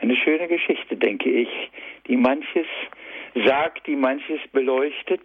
[0.00, 1.48] Eine schöne Geschichte, denke ich,
[2.08, 2.66] die manches
[3.46, 5.20] sagt, die manches beleuchtet.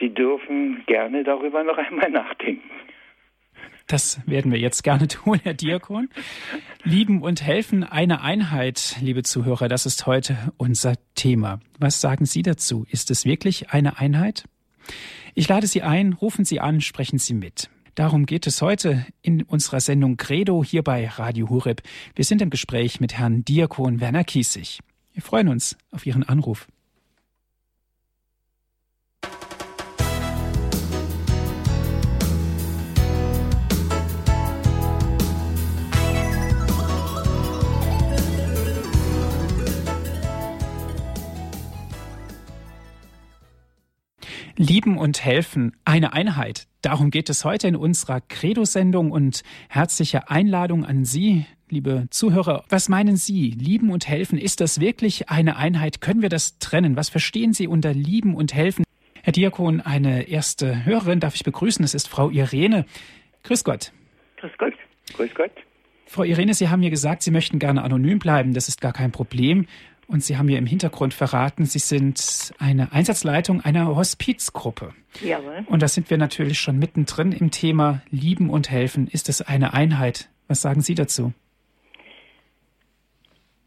[0.00, 2.70] Sie dürfen gerne darüber noch einmal nachdenken.
[3.86, 6.08] Das werden wir jetzt gerne tun, Herr Diakon.
[6.82, 11.60] Lieben und helfen, eine Einheit, liebe Zuhörer, das ist heute unser Thema.
[11.78, 12.86] Was sagen Sie dazu?
[12.90, 14.44] Ist es wirklich eine Einheit?
[15.34, 17.68] Ich lade Sie ein, rufen Sie an, sprechen Sie mit.
[17.94, 21.80] Darum geht es heute in unserer Sendung Credo hier bei Radio Hureb.
[22.16, 24.80] Wir sind im Gespräch mit Herrn Diakon Werner Kiesig.
[25.12, 26.66] Wir freuen uns auf Ihren Anruf.
[44.56, 46.68] Lieben und helfen, eine Einheit.
[46.80, 52.64] Darum geht es heute in unserer Credo-Sendung und herzliche Einladung an Sie, liebe Zuhörer.
[52.68, 53.50] Was meinen Sie?
[53.50, 56.00] Lieben und helfen, ist das wirklich eine Einheit?
[56.00, 56.94] Können wir das trennen?
[56.94, 58.84] Was verstehen Sie unter Lieben und helfen?
[59.24, 61.84] Herr Diakon, eine erste Hörerin darf ich begrüßen.
[61.84, 62.86] Es ist Frau Irene.
[63.42, 63.92] Grüß Gott.
[64.36, 64.74] Grüß Gott.
[65.16, 65.50] Grüß Gott.
[66.06, 68.54] Frau Irene, Sie haben mir gesagt, Sie möchten gerne anonym bleiben.
[68.54, 69.66] Das ist gar kein Problem.
[70.06, 74.92] Und Sie haben mir im Hintergrund verraten, Sie sind eine Einsatzleitung einer Hospizgruppe.
[75.20, 75.64] Jawohl.
[75.66, 79.08] Und da sind wir natürlich schon mittendrin im Thema Lieben und Helfen.
[79.08, 80.28] Ist es eine Einheit?
[80.48, 81.32] Was sagen Sie dazu?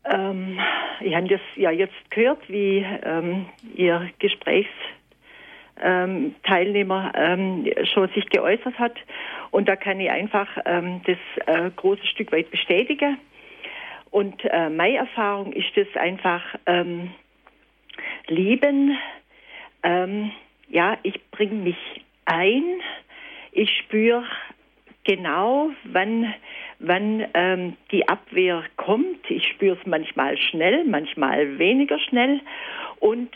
[0.05, 0.57] Ähm,
[1.01, 8.95] ich habe das ja jetzt gehört, wie ähm, Ihr Gesprächsteilnehmer ähm, schon sich geäußert hat.
[9.51, 13.17] Und da kann ich einfach ähm, das äh, große Stück weit bestätigen.
[14.11, 17.11] Und äh, meine Erfahrung ist es einfach, ähm,
[18.27, 18.97] lieben,
[19.83, 20.31] ähm,
[20.69, 21.77] ja, ich bringe mich
[22.25, 22.63] ein,
[23.51, 24.25] ich spüre
[25.03, 26.33] genau, wann,
[26.79, 29.29] wann ähm, die Abwehr kommt.
[29.29, 32.41] Ich spüre es manchmal schnell, manchmal weniger schnell
[32.99, 33.29] und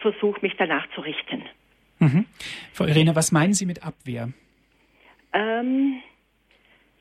[0.00, 1.42] versuche mich danach zu richten.
[1.98, 2.26] Mhm.
[2.72, 4.28] Frau Irene, was meinen Sie mit Abwehr?
[5.32, 6.02] Ähm,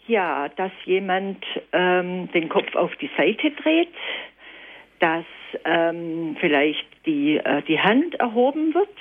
[0.08, 3.94] ja, dass jemand ähm, den Kopf auf die Seite dreht,
[5.00, 5.26] dass
[5.64, 8.98] ähm, vielleicht die, äh, die Hand erhoben wird,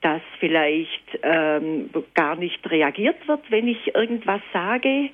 [0.00, 5.10] dass vielleicht ähm, gar nicht reagiert wird, wenn ich irgendwas sage,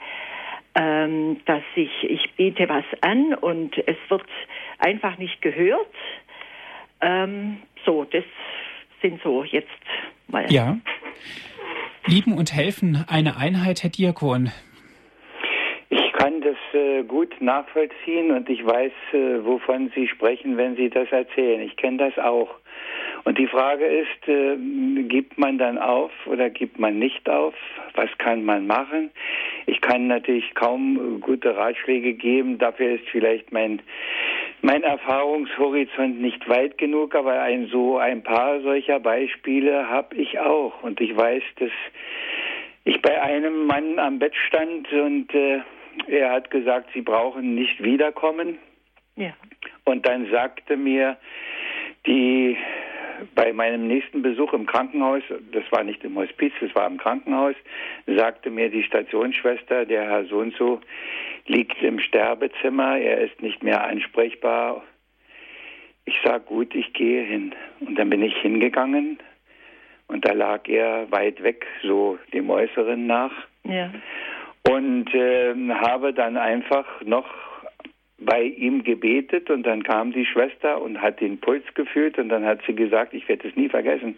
[0.74, 4.26] ähm, dass ich, ich biete was an und es wird
[4.78, 5.94] einfach nicht gehört.
[7.00, 8.24] Ähm, so, das
[9.02, 9.68] sind so jetzt
[10.28, 10.50] mal.
[10.50, 10.78] Ja.
[12.07, 14.50] Lieben und helfen, eine Einheit, Herr Diakon.
[16.18, 20.90] Ich kann das äh, gut nachvollziehen und ich weiß, äh, wovon Sie sprechen, wenn Sie
[20.90, 21.61] das erzählen.
[21.61, 22.48] Ich kenne das auch.
[23.22, 24.57] Und die Frage ist, äh,
[25.04, 27.54] gibt man dann auf oder gibt man nicht auf?
[27.94, 29.12] Was kann man machen?
[29.66, 32.59] Ich kann natürlich kaum gute Ratschläge geben.
[32.59, 33.81] Dafür ist vielleicht mein
[34.61, 40.83] mein Erfahrungshorizont nicht weit genug, aber ein so ein paar solcher Beispiele habe ich auch.
[40.83, 41.70] Und ich weiß, dass
[42.85, 45.61] ich bei einem Mann am Bett stand und äh,
[46.07, 48.59] er hat gesagt, Sie brauchen nicht wiederkommen.
[49.16, 49.33] Ja.
[49.85, 51.16] Und dann sagte mir
[52.07, 52.57] die
[53.35, 55.22] bei meinem nächsten Besuch im Krankenhaus,
[55.53, 57.57] das war nicht im Hospiz, das war im Krankenhaus,
[58.07, 60.81] sagte mir die Stationsschwester, der Herr so und so
[61.46, 64.85] liegt im Sterbezimmer, er ist nicht mehr ansprechbar.
[66.05, 67.55] Ich sag gut, ich gehe hin.
[67.81, 69.18] Und dann bin ich hingegangen
[70.07, 73.33] und da lag er weit weg, so dem Äußeren nach.
[73.64, 73.90] Ja.
[74.70, 77.26] Und äh, habe dann einfach noch
[78.18, 82.44] bei ihm gebetet und dann kam die Schwester und hat den Puls gefühlt und dann
[82.44, 84.16] hat sie gesagt, ich werde es nie vergessen.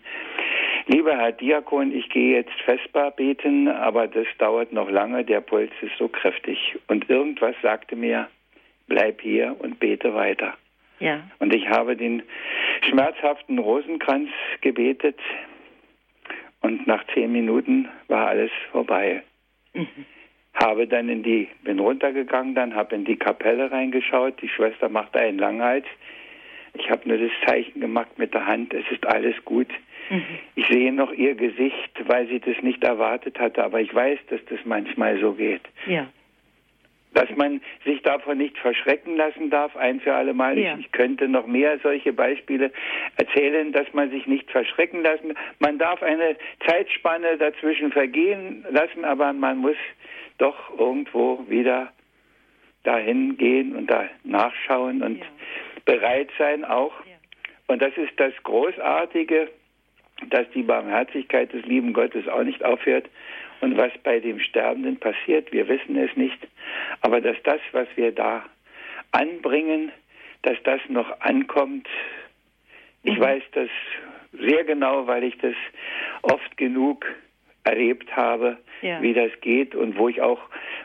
[0.87, 5.71] Lieber Herr Diakon, ich gehe jetzt Vesper beten, aber das dauert noch lange, der Puls
[5.83, 6.79] ist so kräftig.
[6.89, 8.29] Und irgendwas sagte mir,
[8.89, 10.55] bleib hier und bete weiter.
[10.99, 11.21] Ja.
[11.39, 12.23] Und ich habe den
[12.89, 14.31] schmerzhaften Rosenkranz
[14.63, 15.19] gebetet
[16.63, 19.23] und nach zehn Minuten war alles vorbei.
[19.75, 20.07] Mhm.
[20.63, 24.41] Habe dann in die, bin runtergegangen, dann habe in die Kapelle reingeschaut.
[24.43, 25.87] Die Schwester machte einen Langhals.
[26.75, 29.69] Ich habe nur das Zeichen gemacht mit der Hand, es ist alles gut.
[30.09, 30.23] Mhm.
[30.55, 34.41] Ich sehe noch ihr Gesicht, weil sie das nicht erwartet hatte, aber ich weiß, dass
[34.47, 35.63] das manchmal so geht.
[35.87, 36.07] Ja.
[37.13, 40.59] Dass man sich davon nicht verschrecken lassen darf, ein für alle Mal.
[40.59, 40.75] Ja.
[40.75, 42.71] Ich, ich könnte noch mehr solche Beispiele
[43.17, 45.35] erzählen, dass man sich nicht verschrecken lassen.
[45.59, 49.77] Man darf eine Zeitspanne dazwischen vergehen lassen, aber man muss
[50.39, 51.93] doch irgendwo wieder
[52.85, 55.27] dahin gehen und da nachschauen und Ja.
[55.85, 56.93] bereit sein auch.
[57.05, 57.13] Ja.
[57.67, 59.49] Und das ist das Großartige,
[60.29, 63.09] dass die Barmherzigkeit des lieben Gottes auch nicht aufhört.
[63.61, 66.39] Und was bei dem Sterbenden passiert, wir wissen es nicht.
[67.03, 68.45] Aber dass das, was wir da
[69.13, 69.93] anbringen,
[70.43, 71.87] dass das noch ankommt,
[73.03, 73.21] ich Mhm.
[73.21, 73.69] weiß das
[74.33, 75.55] sehr genau, weil ich das
[76.23, 77.05] oft genug
[77.65, 79.03] erlebt habe, Ja.
[79.03, 80.41] wie das geht und wo ich auch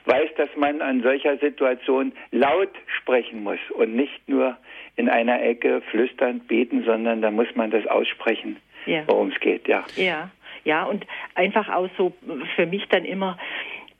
[0.06, 4.58] weiß, dass man an solcher Situation laut sprechen muss und nicht nur
[4.98, 9.04] in einer Ecke flüsternd beten, sondern da muss man das aussprechen, Ja.
[9.08, 9.86] worum es geht, ja.
[9.96, 10.30] Ja,
[10.65, 12.13] ja, und einfach auch so
[12.56, 13.38] für mich dann immer,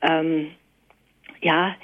[0.02, 0.50] ähm,
[1.40, 1.76] ja,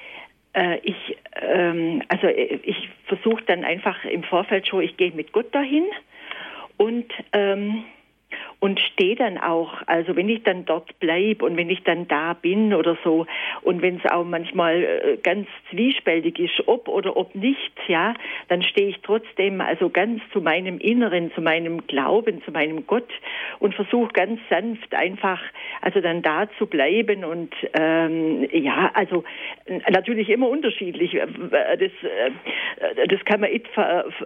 [0.53, 5.33] äh, ich, ähm, also äh, ich versuche dann einfach im Vorfeld schon, ich gehe mit
[5.33, 5.85] Gott dahin
[6.77, 7.85] und ähm,
[8.63, 12.33] und stehe dann auch, also wenn ich dann dort bleibe und wenn ich dann da
[12.33, 13.27] bin oder so
[13.63, 18.15] und wenn es auch manchmal äh, ganz zwiespältig ist, ob oder ob nicht, ja,
[18.47, 23.11] dann stehe ich trotzdem also ganz zu meinem Inneren, zu meinem Glauben, zu meinem Gott
[23.59, 25.41] und versuche ganz sanft einfach
[25.81, 29.25] also dann da zu bleiben und ähm, ja, also
[29.91, 31.15] natürlich immer unterschiedlich.
[31.15, 31.27] Äh,
[31.73, 33.51] Das, äh, das kann man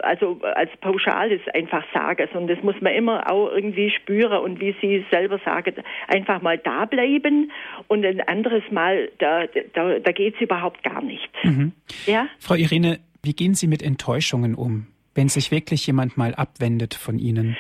[0.03, 4.75] also als pauschales einfach sagen, sondern das muss man immer auch irgendwie spüren und wie
[4.81, 5.75] Sie selber sagen,
[6.09, 7.51] einfach mal da bleiben
[7.89, 11.29] und ein anderes Mal, da, da, da geht es überhaupt gar nicht.
[11.43, 11.73] Mhm.
[12.07, 12.29] Ja?
[12.39, 17.19] Frau Irene, wie gehen Sie mit Enttäuschungen um, wenn sich wirklich jemand mal abwendet von
[17.19, 17.57] Ihnen?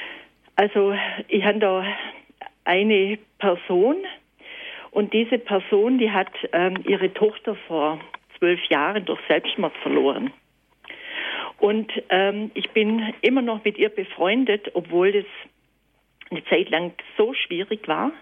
[0.57, 0.95] Also
[1.29, 1.85] ich habe da
[2.65, 3.97] eine Person
[4.91, 8.01] und diese Person, die hat ähm, ihre Tochter vor
[8.39, 10.33] zwölf Jahren durch Selbstmord verloren.
[11.59, 15.25] Und ähm, ich bin immer noch mit ihr befreundet, obwohl das
[16.31, 18.13] eine Zeit lang so schwierig war.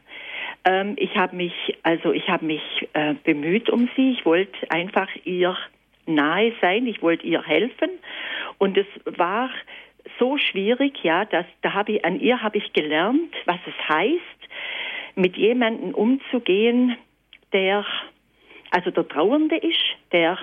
[0.64, 2.62] Ähm, ich habe mich, also ich habe mich
[2.93, 4.12] äh, bemüht um sie.
[4.12, 5.57] Ich wollte einfach ihr
[6.07, 6.87] nahe sein.
[6.87, 7.90] Ich wollte ihr helfen.
[8.59, 9.51] Und es war
[10.19, 14.21] so schwierig, ja, dass da habe ich an ihr habe ich gelernt, was es heißt,
[15.14, 16.97] mit jemandem umzugehen,
[17.53, 17.87] der
[18.71, 19.79] also der Trauernde ist,
[20.11, 20.37] der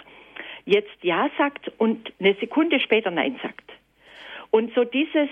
[0.65, 3.69] jetzt Ja sagt und eine Sekunde später Nein sagt.
[4.51, 5.29] Und so dieses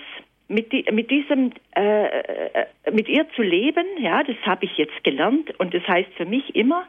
[0.50, 5.04] mit, die, mit diesem äh, äh, mit ihr zu leben, ja, das habe ich jetzt
[5.04, 6.86] gelernt und das heißt für mich immer,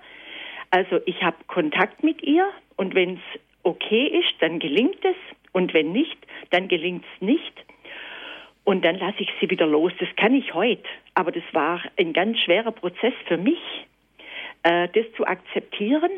[0.72, 5.16] also ich habe Kontakt mit ihr und wenn es okay ist, dann gelingt es
[5.52, 6.18] und wenn nicht,
[6.50, 7.54] dann gelingt es nicht.
[8.64, 9.92] Und dann lasse ich sie wieder los.
[10.00, 10.88] Das kann ich heute.
[11.16, 13.60] Aber das war ein ganz schwerer Prozess für mich,
[14.64, 16.12] äh, das zu akzeptieren.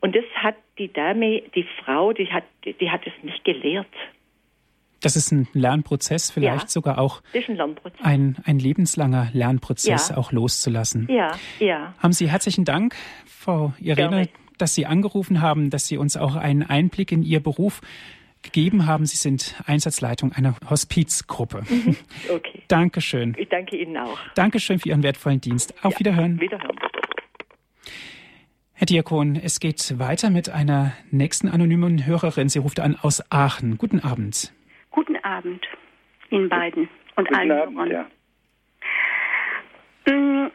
[0.00, 3.86] Und das hat die Dame, die Frau, die hat, die hat es mich gelehrt.
[5.00, 6.68] Das ist ein Lernprozess, vielleicht Ja.
[6.68, 7.22] sogar auch
[8.02, 10.16] ein ein, lebenslanger Lernprozess Ja.
[10.16, 11.08] auch loszulassen.
[11.10, 11.94] Ja, ja.
[11.98, 12.94] Haben Sie herzlichen Dank,
[13.26, 14.28] Frau Irene,
[14.58, 17.80] dass Sie angerufen haben, dass Sie uns auch einen Einblick in Ihr Beruf
[18.42, 19.06] gegeben haben.
[19.06, 21.62] Sie sind Einsatzleitung einer Hospizgruppe.
[22.30, 22.62] Okay.
[22.68, 23.34] Dankeschön.
[23.38, 24.18] Ich danke Ihnen auch.
[24.34, 25.74] Dankeschön für Ihren wertvollen Dienst.
[25.82, 26.40] Auf Wiederhören.
[26.40, 26.76] Wiederhören.
[28.74, 32.48] Herr Diakon, es geht weiter mit einer nächsten anonymen Hörerin.
[32.48, 33.76] Sie ruft an aus Aachen.
[33.76, 34.52] Guten Abend.
[34.90, 35.66] Guten Abend
[36.30, 37.90] Ihnen beiden und Guten allen Abend, Hörern.
[40.06, 40.12] ja.
[40.12, 40.50] Mm,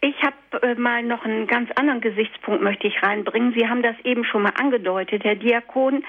[0.00, 3.54] Ich habe äh, mal noch einen ganz anderen Gesichtspunkt möchte ich reinbringen.
[3.56, 6.04] Sie haben das eben schon mal angedeutet, Herr Diakon,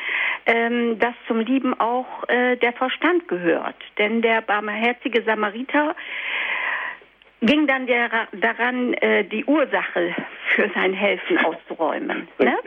[0.45, 3.75] ähm, dass zum Lieben auch äh, der Verstand gehört.
[3.97, 5.95] Denn der barmherzige Samariter
[7.41, 10.15] ging dann der, daran, äh, die Ursache
[10.55, 12.27] für sein Helfen auszuräumen.
[12.39, 12.57] Ne?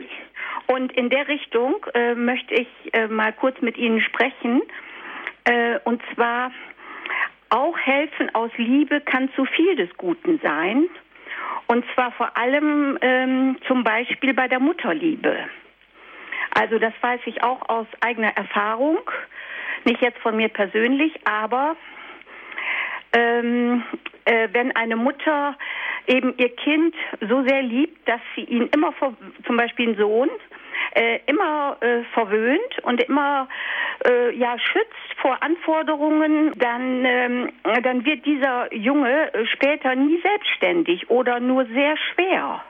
[0.67, 1.75] Und in der Richtung
[2.15, 2.67] möchte ich
[3.09, 4.61] mal kurz mit Ihnen sprechen.
[5.45, 6.51] Äh, und zwar
[7.49, 10.87] auch helfen aus Liebe kann zu viel des Guten sein.
[11.67, 15.37] Und zwar vor allem ähm, zum Beispiel bei der Mutterliebe.
[16.53, 18.99] Also das weiß ich auch aus eigener Erfahrung,
[19.85, 21.75] nicht jetzt von mir persönlich, aber
[23.13, 23.83] ähm,
[24.25, 25.57] äh, wenn eine Mutter
[26.07, 28.93] eben ihr Kind so sehr liebt, dass sie ihn immer,
[29.45, 30.29] zum Beispiel ein Sohn,
[30.93, 33.47] äh, immer äh, verwöhnt und immer
[34.05, 37.49] äh, ja schützt vor Anforderungen, dann ähm,
[37.83, 42.63] dann wird dieser Junge äh, später nie selbstständig oder nur sehr schwer.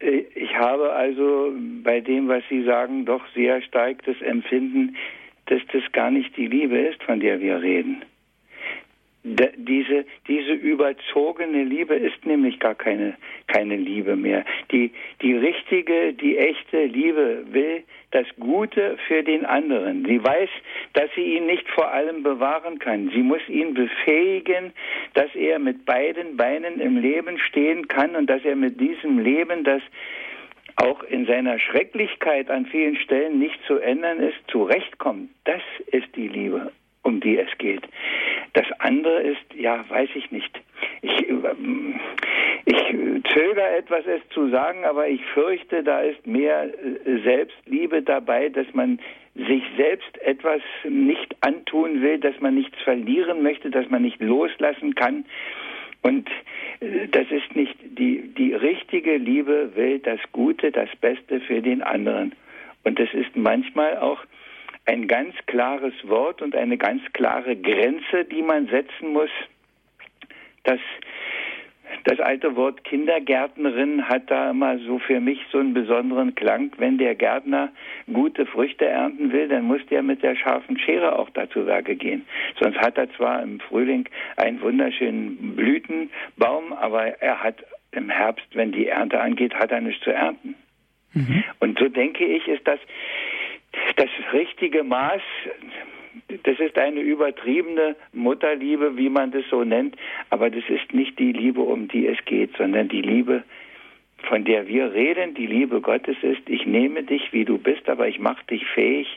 [0.00, 4.96] Äh, Ich habe also bei dem, was Sie sagen, doch sehr stark das Empfinden,
[5.46, 8.02] dass das gar nicht die Liebe ist, von der wir reden.
[9.26, 13.16] Diese, diese überzogene Liebe ist nämlich gar keine,
[13.46, 14.44] keine Liebe mehr.
[14.70, 20.04] Die, die richtige, die echte Liebe will das Gute für den anderen.
[20.04, 20.50] Sie weiß,
[20.92, 23.10] dass sie ihn nicht vor allem bewahren kann.
[23.14, 24.72] Sie muss ihn befähigen,
[25.14, 29.64] dass er mit beiden Beinen im Leben stehen kann und dass er mit diesem Leben,
[29.64, 29.82] das
[30.76, 35.30] auch in seiner Schrecklichkeit an vielen Stellen nicht zu ändern ist, zurechtkommt.
[35.44, 36.72] Das ist die Liebe,
[37.04, 37.82] um die es geht.
[38.54, 40.60] Das andere ist, ja, weiß ich nicht.
[41.02, 42.00] Ich, ähm,
[42.64, 42.82] ich
[43.32, 48.66] zögere etwas, es zu sagen, aber ich fürchte, da ist mehr äh, Selbstliebe dabei, dass
[48.72, 48.98] man
[49.34, 54.94] sich selbst etwas nicht antun will, dass man nichts verlieren möchte, dass man nicht loslassen
[54.94, 55.24] kann.
[56.02, 56.28] Und
[56.80, 61.82] äh, das ist nicht die, die richtige Liebe will das Gute, das Beste für den
[61.82, 62.32] anderen.
[62.84, 64.20] Und das ist manchmal auch
[64.86, 69.30] ein ganz klares Wort und eine ganz klare Grenze, die man setzen muss.
[70.64, 70.78] Das,
[72.04, 76.72] das alte Wort Kindergärtnerin hat da immer so für mich so einen besonderen Klang.
[76.76, 77.72] Wenn der Gärtner
[78.12, 82.26] gute Früchte ernten will, dann muss der mit der scharfen Schere auch dazu Werke gehen.
[82.60, 88.72] Sonst hat er zwar im Frühling einen wunderschönen Blütenbaum, aber er hat im Herbst, wenn
[88.72, 90.56] die Ernte angeht, hat er nichts zu ernten.
[91.60, 92.80] Und so denke ich, ist das
[93.96, 95.22] das richtige Maß,
[96.42, 99.96] das ist eine übertriebene Mutterliebe, wie man das so nennt,
[100.30, 103.42] aber das ist nicht die Liebe, um die es geht, sondern die Liebe,
[104.28, 108.08] von der wir reden, die Liebe Gottes ist, ich nehme dich, wie du bist, aber
[108.08, 109.08] ich mache dich fähig,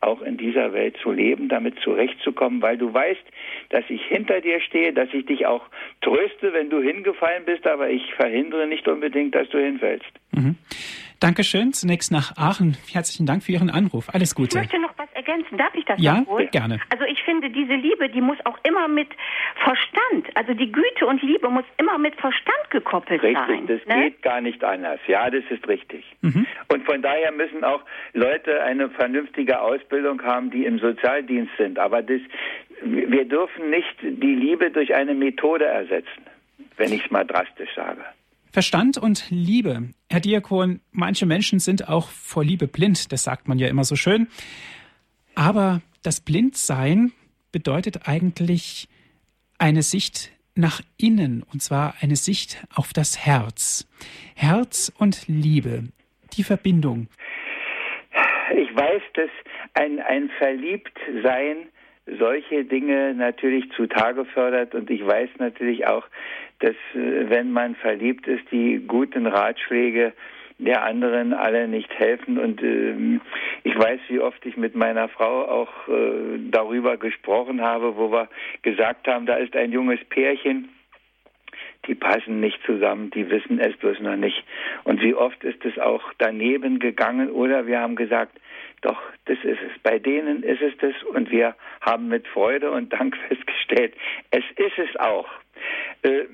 [0.00, 3.22] auch in dieser Welt zu leben, damit zurechtzukommen, weil du weißt,
[3.68, 5.62] dass ich hinter dir stehe, dass ich dich auch
[6.00, 10.10] tröste, wenn du hingefallen bist, aber ich verhindere nicht unbedingt, dass du hinfällst.
[10.32, 10.56] Mhm.
[11.20, 11.72] Dankeschön.
[11.74, 12.76] Zunächst nach Aachen.
[12.90, 14.08] Herzlichen Dank für Ihren Anruf.
[14.12, 14.56] Alles Ich Gute.
[14.58, 15.58] möchte noch was ergänzen.
[15.58, 16.46] Darf ich das Ja, noch wohl?
[16.46, 16.78] gerne.
[16.90, 19.08] Also ich finde, diese Liebe, die muss auch immer mit
[19.62, 23.66] Verstand, also die Güte und Liebe muss immer mit Verstand gekoppelt Richtig, sein.
[23.66, 24.04] das ne?
[24.04, 24.98] geht gar nicht anders.
[25.06, 26.04] Ja, das ist richtig.
[26.22, 26.46] Mhm.
[26.68, 27.82] Und von daher müssen auch
[28.14, 31.78] Leute eine vernünftige Ausbildung haben, die im Sozialdienst sind.
[31.78, 32.20] Aber das,
[32.82, 36.24] wir dürfen nicht die Liebe durch eine Methode ersetzen,
[36.78, 38.02] wenn ich es mal drastisch sage.
[38.52, 39.90] Verstand und Liebe.
[40.10, 43.94] Herr Diakon, manche Menschen sind auch vor Liebe blind, das sagt man ja immer so
[43.94, 44.26] schön.
[45.36, 47.12] Aber das Blindsein
[47.52, 48.88] bedeutet eigentlich
[49.58, 53.88] eine Sicht nach innen, und zwar eine Sicht auf das Herz.
[54.34, 55.84] Herz und Liebe,
[56.36, 57.08] die Verbindung.
[58.56, 59.30] Ich weiß, dass
[59.74, 61.68] ein, ein Verliebtsein
[62.18, 66.04] solche Dinge natürlich zutage fördert und ich weiß natürlich auch,
[66.60, 70.12] dass äh, wenn man verliebt ist, die guten Ratschläge
[70.58, 73.20] der anderen alle nicht helfen und ähm,
[73.64, 78.28] ich weiß, wie oft ich mit meiner Frau auch äh, darüber gesprochen habe, wo wir
[78.62, 80.68] gesagt haben, da ist ein junges Pärchen,
[81.86, 84.44] die passen nicht zusammen, die wissen es bloß noch nicht.
[84.84, 88.38] Und wie oft ist es auch daneben gegangen oder wir haben gesagt,
[88.82, 89.82] doch, das ist es.
[89.82, 93.94] Bei denen ist es das und wir haben mit Freude und Dank festgestellt,
[94.30, 95.28] es ist es auch.
[96.02, 96.24] Äh,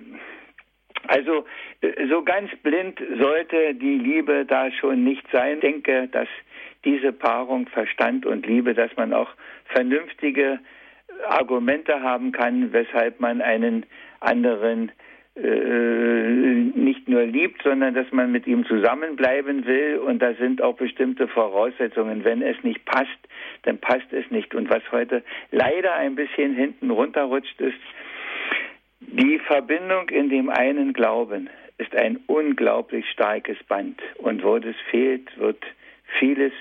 [1.08, 1.44] also
[1.80, 5.56] äh, so ganz blind sollte die Liebe da schon nicht sein.
[5.56, 6.28] Ich denke, dass
[6.84, 9.30] diese Paarung Verstand und Liebe, dass man auch
[9.66, 10.60] vernünftige
[11.28, 13.86] Argumente haben kann, weshalb man einen
[14.20, 14.92] anderen
[15.36, 20.76] äh, nicht nur liebt, sondern dass man mit ihm zusammenbleiben will und da sind auch
[20.76, 22.24] bestimmte Voraussetzungen.
[22.24, 23.18] Wenn es nicht passt,
[23.62, 24.54] dann passt es nicht.
[24.54, 27.76] Und was heute leider ein bisschen hinten runterrutscht ist,
[29.00, 35.36] die Verbindung in dem einen Glauben ist ein unglaublich starkes Band und wo das fehlt,
[35.38, 35.62] wird
[36.18, 36.52] vieles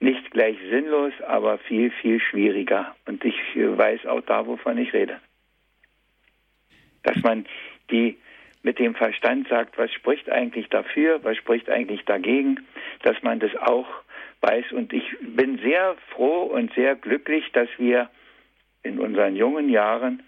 [0.00, 2.94] nicht gleich sinnlos, aber viel, viel schwieriger.
[3.06, 5.20] Und ich weiß auch da, wovon ich rede.
[7.04, 7.46] Dass man
[7.90, 8.16] die
[8.62, 12.60] mit dem Verstand sagt, was spricht eigentlich dafür, was spricht eigentlich dagegen,
[13.02, 13.88] dass man das auch
[14.40, 14.72] weiß.
[14.72, 18.08] Und ich bin sehr froh und sehr glücklich, dass wir
[18.82, 20.22] in unseren jungen Jahren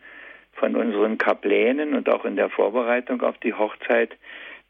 [0.65, 4.17] von unseren Kaplänen und auch in der Vorbereitung auf die Hochzeit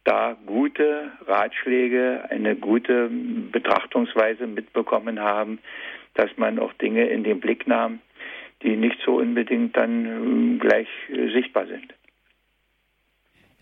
[0.02, 5.60] da gute Ratschläge, eine gute Betrachtungsweise mitbekommen haben,
[6.14, 8.00] dass man auch Dinge in den Blick nahm,
[8.64, 10.88] die nicht so unbedingt dann gleich
[11.32, 11.94] sichtbar sind.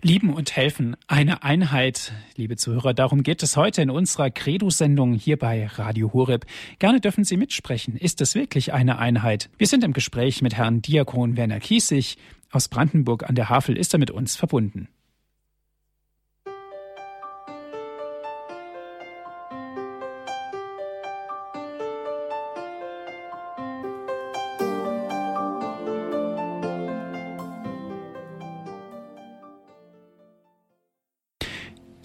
[0.05, 2.93] Lieben und helfen, eine Einheit, liebe Zuhörer.
[2.93, 6.45] Darum geht es heute in unserer Credo-Sendung hier bei Radio Horeb.
[6.81, 7.97] Gerne dürfen Sie mitsprechen.
[7.97, 9.49] Ist es wirklich eine Einheit?
[9.59, 12.19] Wir sind im Gespräch mit Herrn Diakon Werner Kiesig.
[12.51, 14.89] Aus Brandenburg an der Havel ist er mit uns verbunden.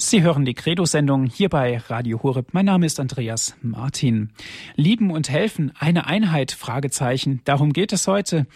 [0.09, 2.53] Sie hören die Credo-Sendung hier bei Radio Horeb.
[2.53, 4.29] Mein Name ist Andreas Martin.
[4.77, 6.53] Lieben und helfen, eine Einheit?
[6.53, 7.41] Fragezeichen.
[7.43, 8.47] Darum geht es heute.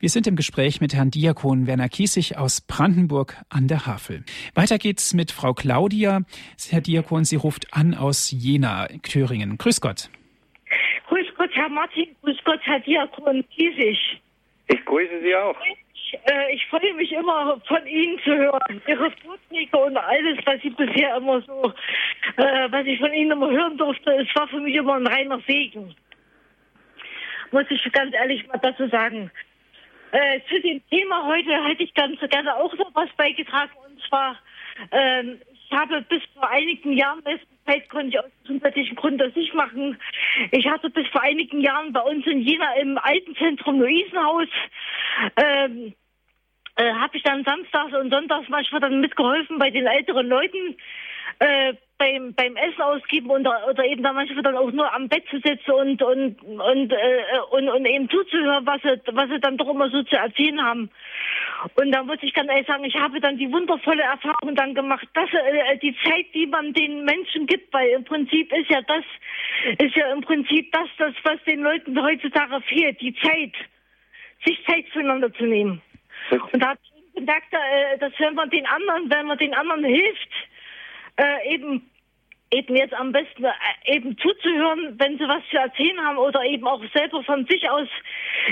[0.00, 4.22] Wir sind im Gespräch mit Herrn Diakon Werner Kiesig aus Brandenburg an der Havel.
[4.54, 6.20] Weiter geht's mit Frau Claudia.
[6.68, 9.56] Herr Diakon, sie ruft an aus Jena, Thüringen.
[9.56, 10.10] Grüß Gott.
[11.08, 12.08] Grüß Gott, Herr Martin.
[12.20, 14.20] Grüß Gott, Herr Diakon Kiesig.
[14.66, 15.56] Ich grüße Sie auch
[16.14, 18.82] äh, ich freue mich immer von Ihnen zu hören.
[18.86, 21.72] Ihre Vorträge und alles, was ich bisher immer so,
[22.36, 25.40] äh, was ich von Ihnen immer hören durfte, es war für mich immer ein reiner
[25.46, 25.94] Segen.
[27.50, 29.30] Muss ich ganz ehrlich mal dazu sagen.
[30.12, 34.36] Äh, zu dem Thema heute hätte ich ganz gerne auch noch was beigetragen und zwar,
[34.90, 37.40] ähm, ich habe bis vor einigen Jahren, Zeit
[37.90, 39.98] konnte ich aus gesundheitlichen Gründen das nicht machen.
[40.50, 44.48] Ich hatte bis vor einigen Jahren bei uns in Jena im Altenzentrum Luisenhaus
[45.36, 45.94] ähm,
[46.76, 50.76] äh, habe ich dann samstags und sonntags manchmal dann mitgeholfen bei den älteren Leuten
[51.40, 55.24] äh, beim beim Essen ausgeben oder oder eben da manchmal dann auch nur am Bett
[55.28, 59.56] zu sitzen und und und äh, und, und eben zuzuhören, was sie was sie dann
[59.56, 60.90] doch immer so zu erzählen haben.
[61.74, 65.06] Und da muss ich ganz ehrlich sagen, ich habe dann die wundervolle Erfahrung dann gemacht,
[65.14, 69.04] dass äh, die Zeit, die man den Menschen gibt, weil im Prinzip ist ja das
[69.78, 73.54] ist ja im Prinzip das, das was den Leuten heutzutage fehlt, die Zeit,
[74.44, 75.82] sich Zeit füreinander zu nehmen.
[76.30, 79.84] Und da habe ich gedacht, äh, dass wenn man den anderen, wenn man den anderen
[79.84, 80.28] hilft,
[81.16, 81.90] äh, eben
[82.50, 83.50] eben jetzt am besten äh,
[83.84, 87.88] eben zuzuhören, wenn sie was zu erzählen haben oder eben auch selber von sich aus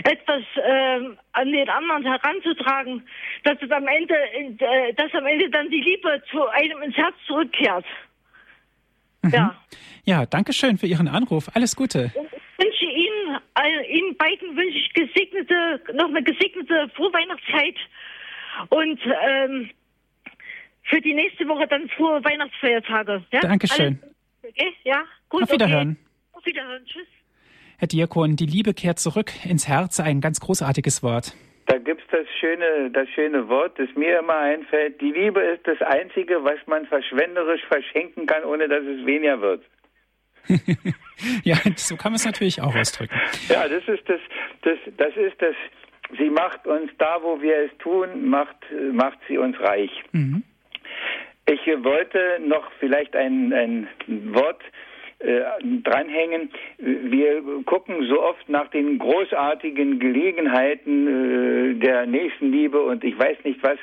[0.04, 1.00] etwas äh,
[1.32, 3.06] an den anderen heranzutragen,
[3.44, 7.14] dass es am Ende, äh, dass am Ende dann die Liebe zu einem ins Herz
[7.26, 7.84] zurückkehrt.
[9.22, 9.30] Mhm.
[9.32, 9.62] Ja.
[10.04, 11.48] Ja, danke schön für Ihren Anruf.
[11.54, 12.12] Alles Gute.
[12.14, 17.76] Ich wünsche Ihnen, äh, Ihnen beiden wünsche ich gesegnete, noch eine gesegnete Vorweihnachtszeit
[18.68, 19.70] und ähm,
[20.88, 23.24] für die nächste Woche dann frohe Weihnachtsfeiertage.
[23.32, 23.40] Ja?
[23.40, 23.98] Dankeschön.
[24.42, 25.42] okay, ja, gut.
[25.42, 25.96] Auf Wiederhören.
[25.98, 26.38] Okay.
[26.38, 26.84] Auf Wiederhören.
[26.86, 27.06] Tschüss.
[27.78, 31.34] Herr Diakon, die Liebe kehrt zurück ins Herz, ein ganz großartiges Wort.
[31.66, 35.00] Da gibt es das schöne, das schöne Wort, das mir immer einfällt.
[35.00, 39.64] Die Liebe ist das Einzige, was man verschwenderisch verschenken kann, ohne dass es weniger wird.
[41.42, 43.14] ja, so kann man es natürlich auch ausdrücken.
[43.48, 44.20] Ja, das ist das,
[44.62, 45.56] das, das ist das.
[46.16, 48.56] Sie macht uns da, wo wir es tun, macht,
[48.92, 49.90] macht sie uns reich.
[50.12, 50.44] Mhm.
[51.48, 53.88] Ich wollte noch vielleicht ein, ein
[54.34, 54.60] Wort
[55.20, 55.42] äh,
[55.82, 56.50] dranhängen.
[56.78, 63.62] Wir gucken so oft nach den großartigen Gelegenheiten äh, der Nächstenliebe und ich weiß nicht
[63.62, 63.78] was,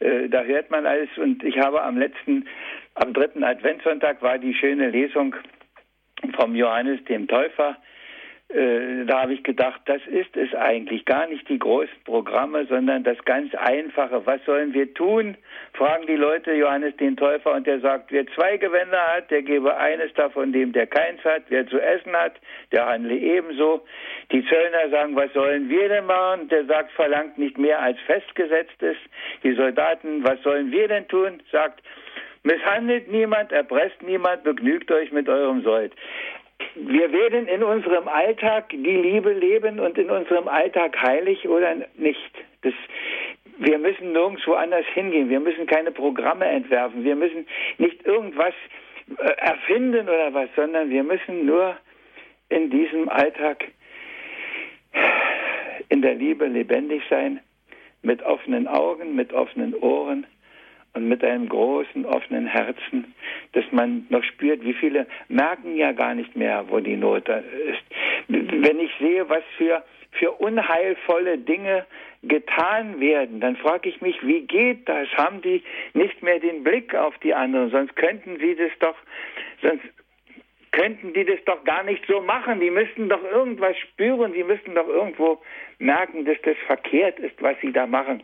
[0.00, 1.08] äh, da hört man alles.
[1.16, 2.46] Und ich habe am letzten,
[2.94, 5.36] am dritten Adventssonntag war die schöne Lesung
[6.36, 7.76] vom Johannes dem Täufer
[8.48, 11.04] äh, da habe ich gedacht, das ist es eigentlich.
[11.06, 14.24] Gar nicht die großen Programme, sondern das ganz Einfache.
[14.26, 15.36] Was sollen wir tun?
[15.72, 19.76] Fragen die Leute Johannes den Täufer und der sagt, wer zwei Gewänder hat, der gebe
[19.76, 21.44] eines davon dem, der keins hat.
[21.48, 22.34] Wer zu essen hat,
[22.70, 23.84] der handle ebenso.
[24.30, 26.48] Die Zöllner sagen, was sollen wir denn machen?
[26.48, 29.00] Der sagt, verlangt nicht mehr als festgesetzt ist.
[29.42, 31.42] Die Soldaten, was sollen wir denn tun?
[31.50, 31.82] Sagt,
[32.46, 35.94] Misshandelt niemand, erpresst niemand, begnügt euch mit eurem Sold
[36.74, 42.32] wir werden in unserem Alltag die Liebe leben und in unserem Alltag heilig oder nicht.
[42.62, 42.74] Das,
[43.58, 45.28] wir müssen nirgendwo anders hingehen.
[45.28, 47.04] Wir müssen keine Programme entwerfen.
[47.04, 47.46] Wir müssen
[47.78, 48.54] nicht irgendwas
[49.18, 51.76] äh, erfinden oder was, sondern wir müssen nur
[52.48, 53.64] in diesem Alltag
[55.88, 57.40] in der Liebe lebendig sein,
[58.02, 60.26] mit offenen Augen, mit offenen Ohren
[60.94, 63.14] und mit einem großen offenen Herzen,
[63.52, 67.82] dass man noch spürt, wie viele merken ja gar nicht mehr, wo die Not ist.
[68.28, 71.84] Wenn ich sehe, was für, für unheilvolle Dinge
[72.22, 75.08] getan werden, dann frage ich mich, wie geht das?
[75.16, 77.70] Haben die nicht mehr den Blick auf die anderen?
[77.70, 78.96] Sonst könnten sie das doch,
[79.62, 79.84] sonst
[80.70, 82.60] könnten die das doch gar nicht so machen.
[82.60, 85.42] Die müssten doch irgendwas spüren, die müssten doch irgendwo
[85.78, 88.22] merken, dass das verkehrt ist, was sie da machen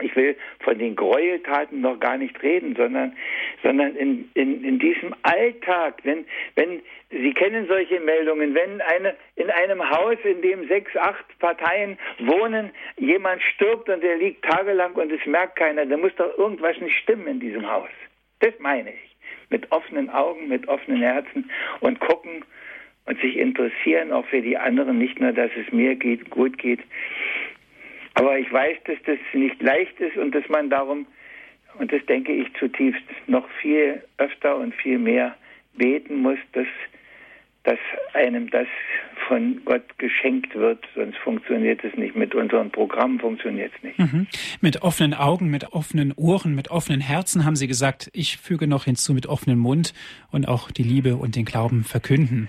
[0.00, 3.16] ich will von den Gräueltaten noch gar nicht reden, sondern,
[3.62, 6.24] sondern in, in, in diesem Alltag, wenn,
[6.54, 6.80] wenn,
[7.10, 12.70] Sie kennen solche Meldungen, wenn eine, in einem Haus, in dem sechs, acht Parteien wohnen,
[12.98, 16.96] jemand stirbt und der liegt tagelang und es merkt keiner, dann muss doch irgendwas nicht
[16.98, 17.88] stimmen in diesem Haus.
[18.40, 19.16] Das meine ich.
[19.50, 22.44] Mit offenen Augen, mit offenen Herzen und gucken
[23.06, 26.80] und sich interessieren auch für die anderen, nicht nur, dass es mir geht, gut geht,
[28.18, 31.06] aber ich weiß, dass das nicht leicht ist und dass man darum,
[31.78, 35.36] und das denke ich zutiefst, noch viel öfter und viel mehr
[35.76, 36.66] beten muss, dass,
[37.62, 37.78] dass
[38.14, 38.66] einem das
[39.28, 42.16] von Gott geschenkt wird, sonst funktioniert es nicht.
[42.16, 43.98] Mit unserem Programm funktioniert es nicht.
[44.00, 44.26] Mhm.
[44.60, 48.84] Mit offenen Augen, mit offenen Ohren, mit offenen Herzen haben Sie gesagt, ich füge noch
[48.84, 49.94] hinzu mit offenem Mund
[50.32, 52.48] und auch die Liebe und den Glauben verkünden.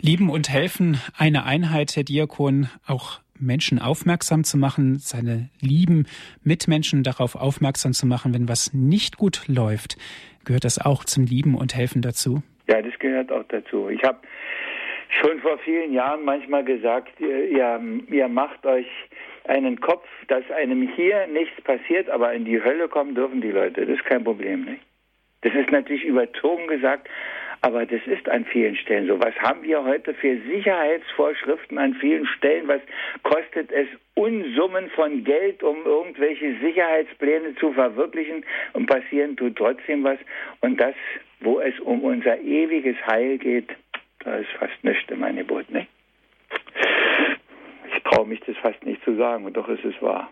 [0.00, 6.06] Lieben und helfen, eine Einheit, Herr Diakon, auch Menschen aufmerksam zu machen, seine lieben
[6.42, 9.96] Mitmenschen darauf aufmerksam zu machen, wenn was nicht gut läuft.
[10.44, 12.42] Gehört das auch zum Lieben und Helfen dazu?
[12.68, 13.88] Ja, das gehört auch dazu.
[13.88, 14.18] Ich habe
[15.20, 17.78] schon vor vielen Jahren manchmal gesagt, ihr,
[18.08, 18.86] ihr, macht euch
[19.44, 23.84] einen Kopf, dass einem hier nichts passiert, aber in die Hölle kommen dürfen die Leute.
[23.84, 24.82] Das ist kein Problem, nicht?
[25.42, 27.08] Das ist natürlich überzogen gesagt,
[27.62, 29.20] aber das ist an vielen Stellen so.
[29.20, 32.66] Was haben wir heute für Sicherheitsvorschriften an vielen Stellen?
[32.66, 32.80] Was
[33.22, 38.44] kostet es Unsummen von Geld, um irgendwelche Sicherheitspläne zu verwirklichen?
[38.72, 40.18] Und passieren tut trotzdem was.
[40.60, 40.94] Und das,
[41.40, 43.70] wo es um unser ewiges Heil geht,
[44.24, 45.86] da ist fast nichts im Angebot, ne?
[47.94, 50.30] Ich traue mich das fast nicht zu sagen, und doch ist es wahr.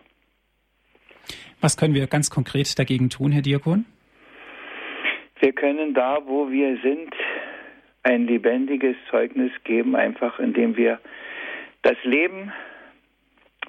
[1.61, 3.85] Was können wir ganz konkret dagegen tun, Herr Diakon?
[5.41, 7.15] Wir können da, wo wir sind,
[8.03, 10.99] ein lebendiges Zeugnis geben, einfach indem wir
[11.81, 12.53] das Leben,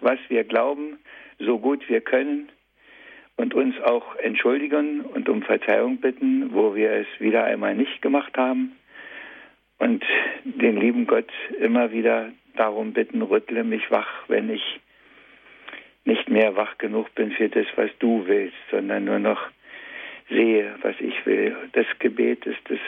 [0.03, 0.99] was wir glauben,
[1.39, 2.51] so gut wir können
[3.37, 8.37] und uns auch entschuldigen und um Verzeihung bitten, wo wir es wieder einmal nicht gemacht
[8.37, 8.77] haben.
[9.79, 10.05] Und
[10.45, 14.81] den lieben Gott immer wieder darum bitten, rüttle mich wach, wenn ich
[16.05, 19.41] nicht mehr wach genug bin für das, was du willst, sondern nur noch
[20.33, 21.57] sehe, was ich will.
[21.73, 22.81] Das Gebet ist es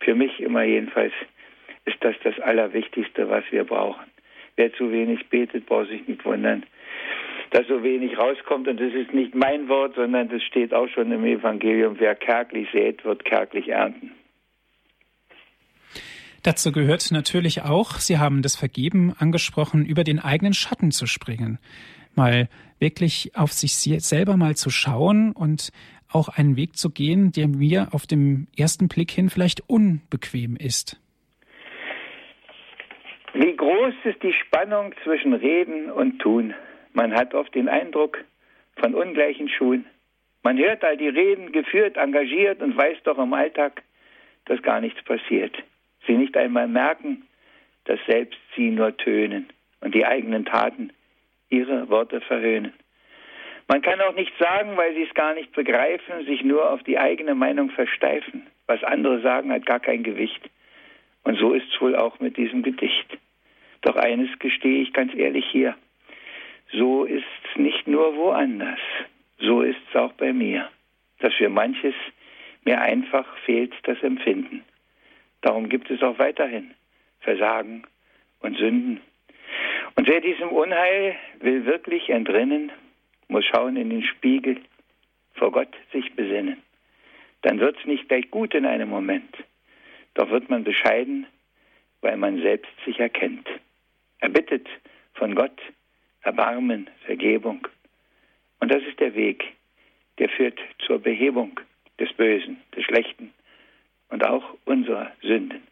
[0.00, 1.12] für mich immer jedenfalls,
[1.84, 4.04] ist das das Allerwichtigste, was wir brauchen.
[4.56, 6.64] Wer zu wenig betet, braucht sich nicht wundern,
[7.50, 8.68] dass so wenig rauskommt.
[8.68, 11.96] Und das ist nicht mein Wort, sondern das steht auch schon im Evangelium.
[11.98, 14.12] Wer kärglich sät, wird kärglich ernten.
[16.42, 21.58] Dazu gehört natürlich auch, Sie haben das Vergeben angesprochen, über den eigenen Schatten zu springen.
[22.14, 25.70] Mal wirklich auf sich selber mal zu schauen und
[26.12, 31.00] auch einen Weg zu gehen, der mir auf dem ersten Blick hin vielleicht unbequem ist.
[33.34, 36.54] Wie groß ist die Spannung zwischen Reden und Tun?
[36.92, 38.18] Man hat oft den Eindruck
[38.76, 39.86] von ungleichen Schuhen.
[40.42, 43.82] Man hört all die Reden geführt, engagiert und weiß doch im Alltag,
[44.46, 45.56] dass gar nichts passiert.
[46.06, 47.22] Sie nicht einmal merken,
[47.84, 49.48] dass selbst sie nur tönen
[49.80, 50.92] und die eigenen Taten
[51.50, 52.72] ihre Worte verhöhnen.
[53.70, 56.98] Man kann auch nichts sagen, weil sie es gar nicht begreifen, sich nur auf die
[56.98, 58.48] eigene Meinung versteifen.
[58.66, 60.40] Was andere sagen, hat gar kein Gewicht.
[61.22, 63.16] Und so ist es wohl auch mit diesem Gedicht.
[63.82, 65.76] Doch eines gestehe ich ganz ehrlich hier.
[66.72, 68.80] So ist es nicht nur woanders.
[69.38, 70.68] So ist es auch bei mir.
[71.20, 71.94] Dass für manches
[72.64, 74.64] mir einfach fehlt das Empfinden.
[75.42, 76.74] Darum gibt es auch weiterhin
[77.20, 77.84] Versagen
[78.40, 79.00] und Sünden.
[79.94, 82.72] Und wer diesem Unheil will wirklich entrinnen,
[83.30, 84.60] muss schauen in den Spiegel,
[85.34, 86.62] vor Gott sich besinnen.
[87.42, 89.34] Dann wird's nicht gleich gut in einem Moment,
[90.14, 91.26] doch wird man bescheiden,
[92.02, 93.48] weil man selbst sich erkennt.
[94.18, 94.68] Er bittet
[95.14, 95.58] von Gott
[96.22, 97.66] Erbarmen, Vergebung.
[98.58, 99.44] Und das ist der Weg,
[100.18, 101.58] der führt zur Behebung
[101.98, 103.32] des Bösen, des Schlechten
[104.08, 105.62] und auch unserer Sünden.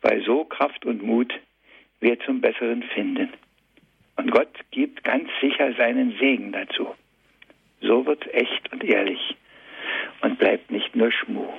[0.00, 1.32] Weil so Kraft und Mut
[2.00, 3.32] wir zum Besseren finden.
[4.16, 6.94] Und Gott gibt ganz sicher seinen Segen dazu.
[7.80, 9.36] So wird echt und ehrlich
[10.22, 11.52] und bleibt nicht nur Schmuh.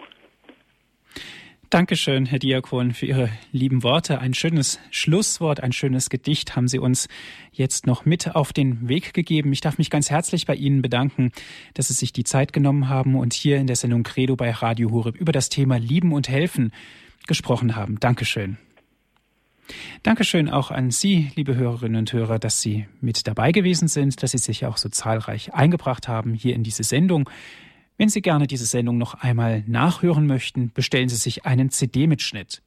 [1.69, 4.19] Dankeschön, Herr Diakon, für Ihre lieben Worte.
[4.19, 7.09] Ein schönes Schlusswort, ein schönes Gedicht haben Sie uns
[7.51, 9.51] jetzt noch mit auf den Weg gegeben.
[9.51, 11.33] Ich darf mich ganz herzlich bei Ihnen bedanken,
[11.73, 14.91] dass Sie sich die Zeit genommen haben und hier in der Sendung Credo bei Radio
[14.91, 16.71] Horeb über das Thema Lieben und Helfen
[17.27, 17.99] gesprochen haben.
[17.99, 18.57] Dankeschön.
[20.03, 24.31] Dankeschön auch an Sie, liebe Hörerinnen und Hörer, dass Sie mit dabei gewesen sind, dass
[24.31, 27.29] Sie sich auch so zahlreich eingebracht haben hier in diese Sendung.
[27.97, 32.61] Wenn Sie gerne diese Sendung noch einmal nachhören möchten, bestellen Sie sich einen CD-Mitschnitt.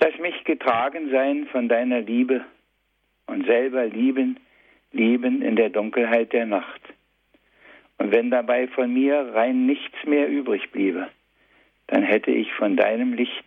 [0.00, 2.44] Lass mich getragen sein von deiner Liebe
[3.26, 4.40] und selber lieben,
[4.90, 6.80] lieben in der Dunkelheit der Nacht.
[7.98, 11.08] Und wenn dabei von mir rein nichts mehr übrig bliebe,
[11.86, 13.44] dann hätte ich von deinem Licht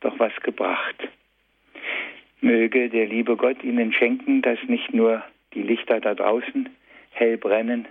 [0.00, 0.96] doch was gebracht.
[2.40, 5.22] Möge der liebe Gott Ihnen schenken, dass nicht nur
[5.54, 6.68] die Lichter da draußen
[7.10, 7.86] hell brennen,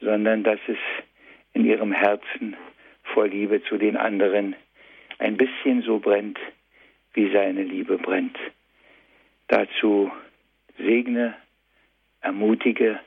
[0.00, 0.78] sondern dass es
[1.52, 2.56] in Ihrem Herzen
[3.02, 4.54] vor Liebe zu den anderen
[5.18, 6.38] ein bisschen so brennt,
[7.14, 8.36] wie seine Liebe brennt.
[9.48, 10.10] Dazu
[10.76, 11.34] segne,
[12.20, 13.00] ermutige,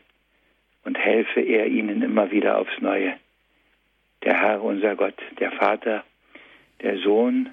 [0.89, 3.13] und helfe er ihnen immer wieder aufs Neue.
[4.23, 6.03] Der Herr, unser Gott, der Vater,
[6.81, 7.51] der Sohn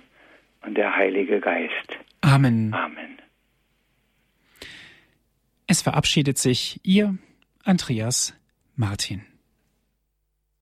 [0.63, 1.99] und der Heilige Geist.
[2.23, 2.73] Amen.
[2.73, 3.19] Amen.
[5.67, 7.19] Es verabschiedet sich Ihr
[7.63, 8.35] Andreas
[8.75, 9.21] Martin.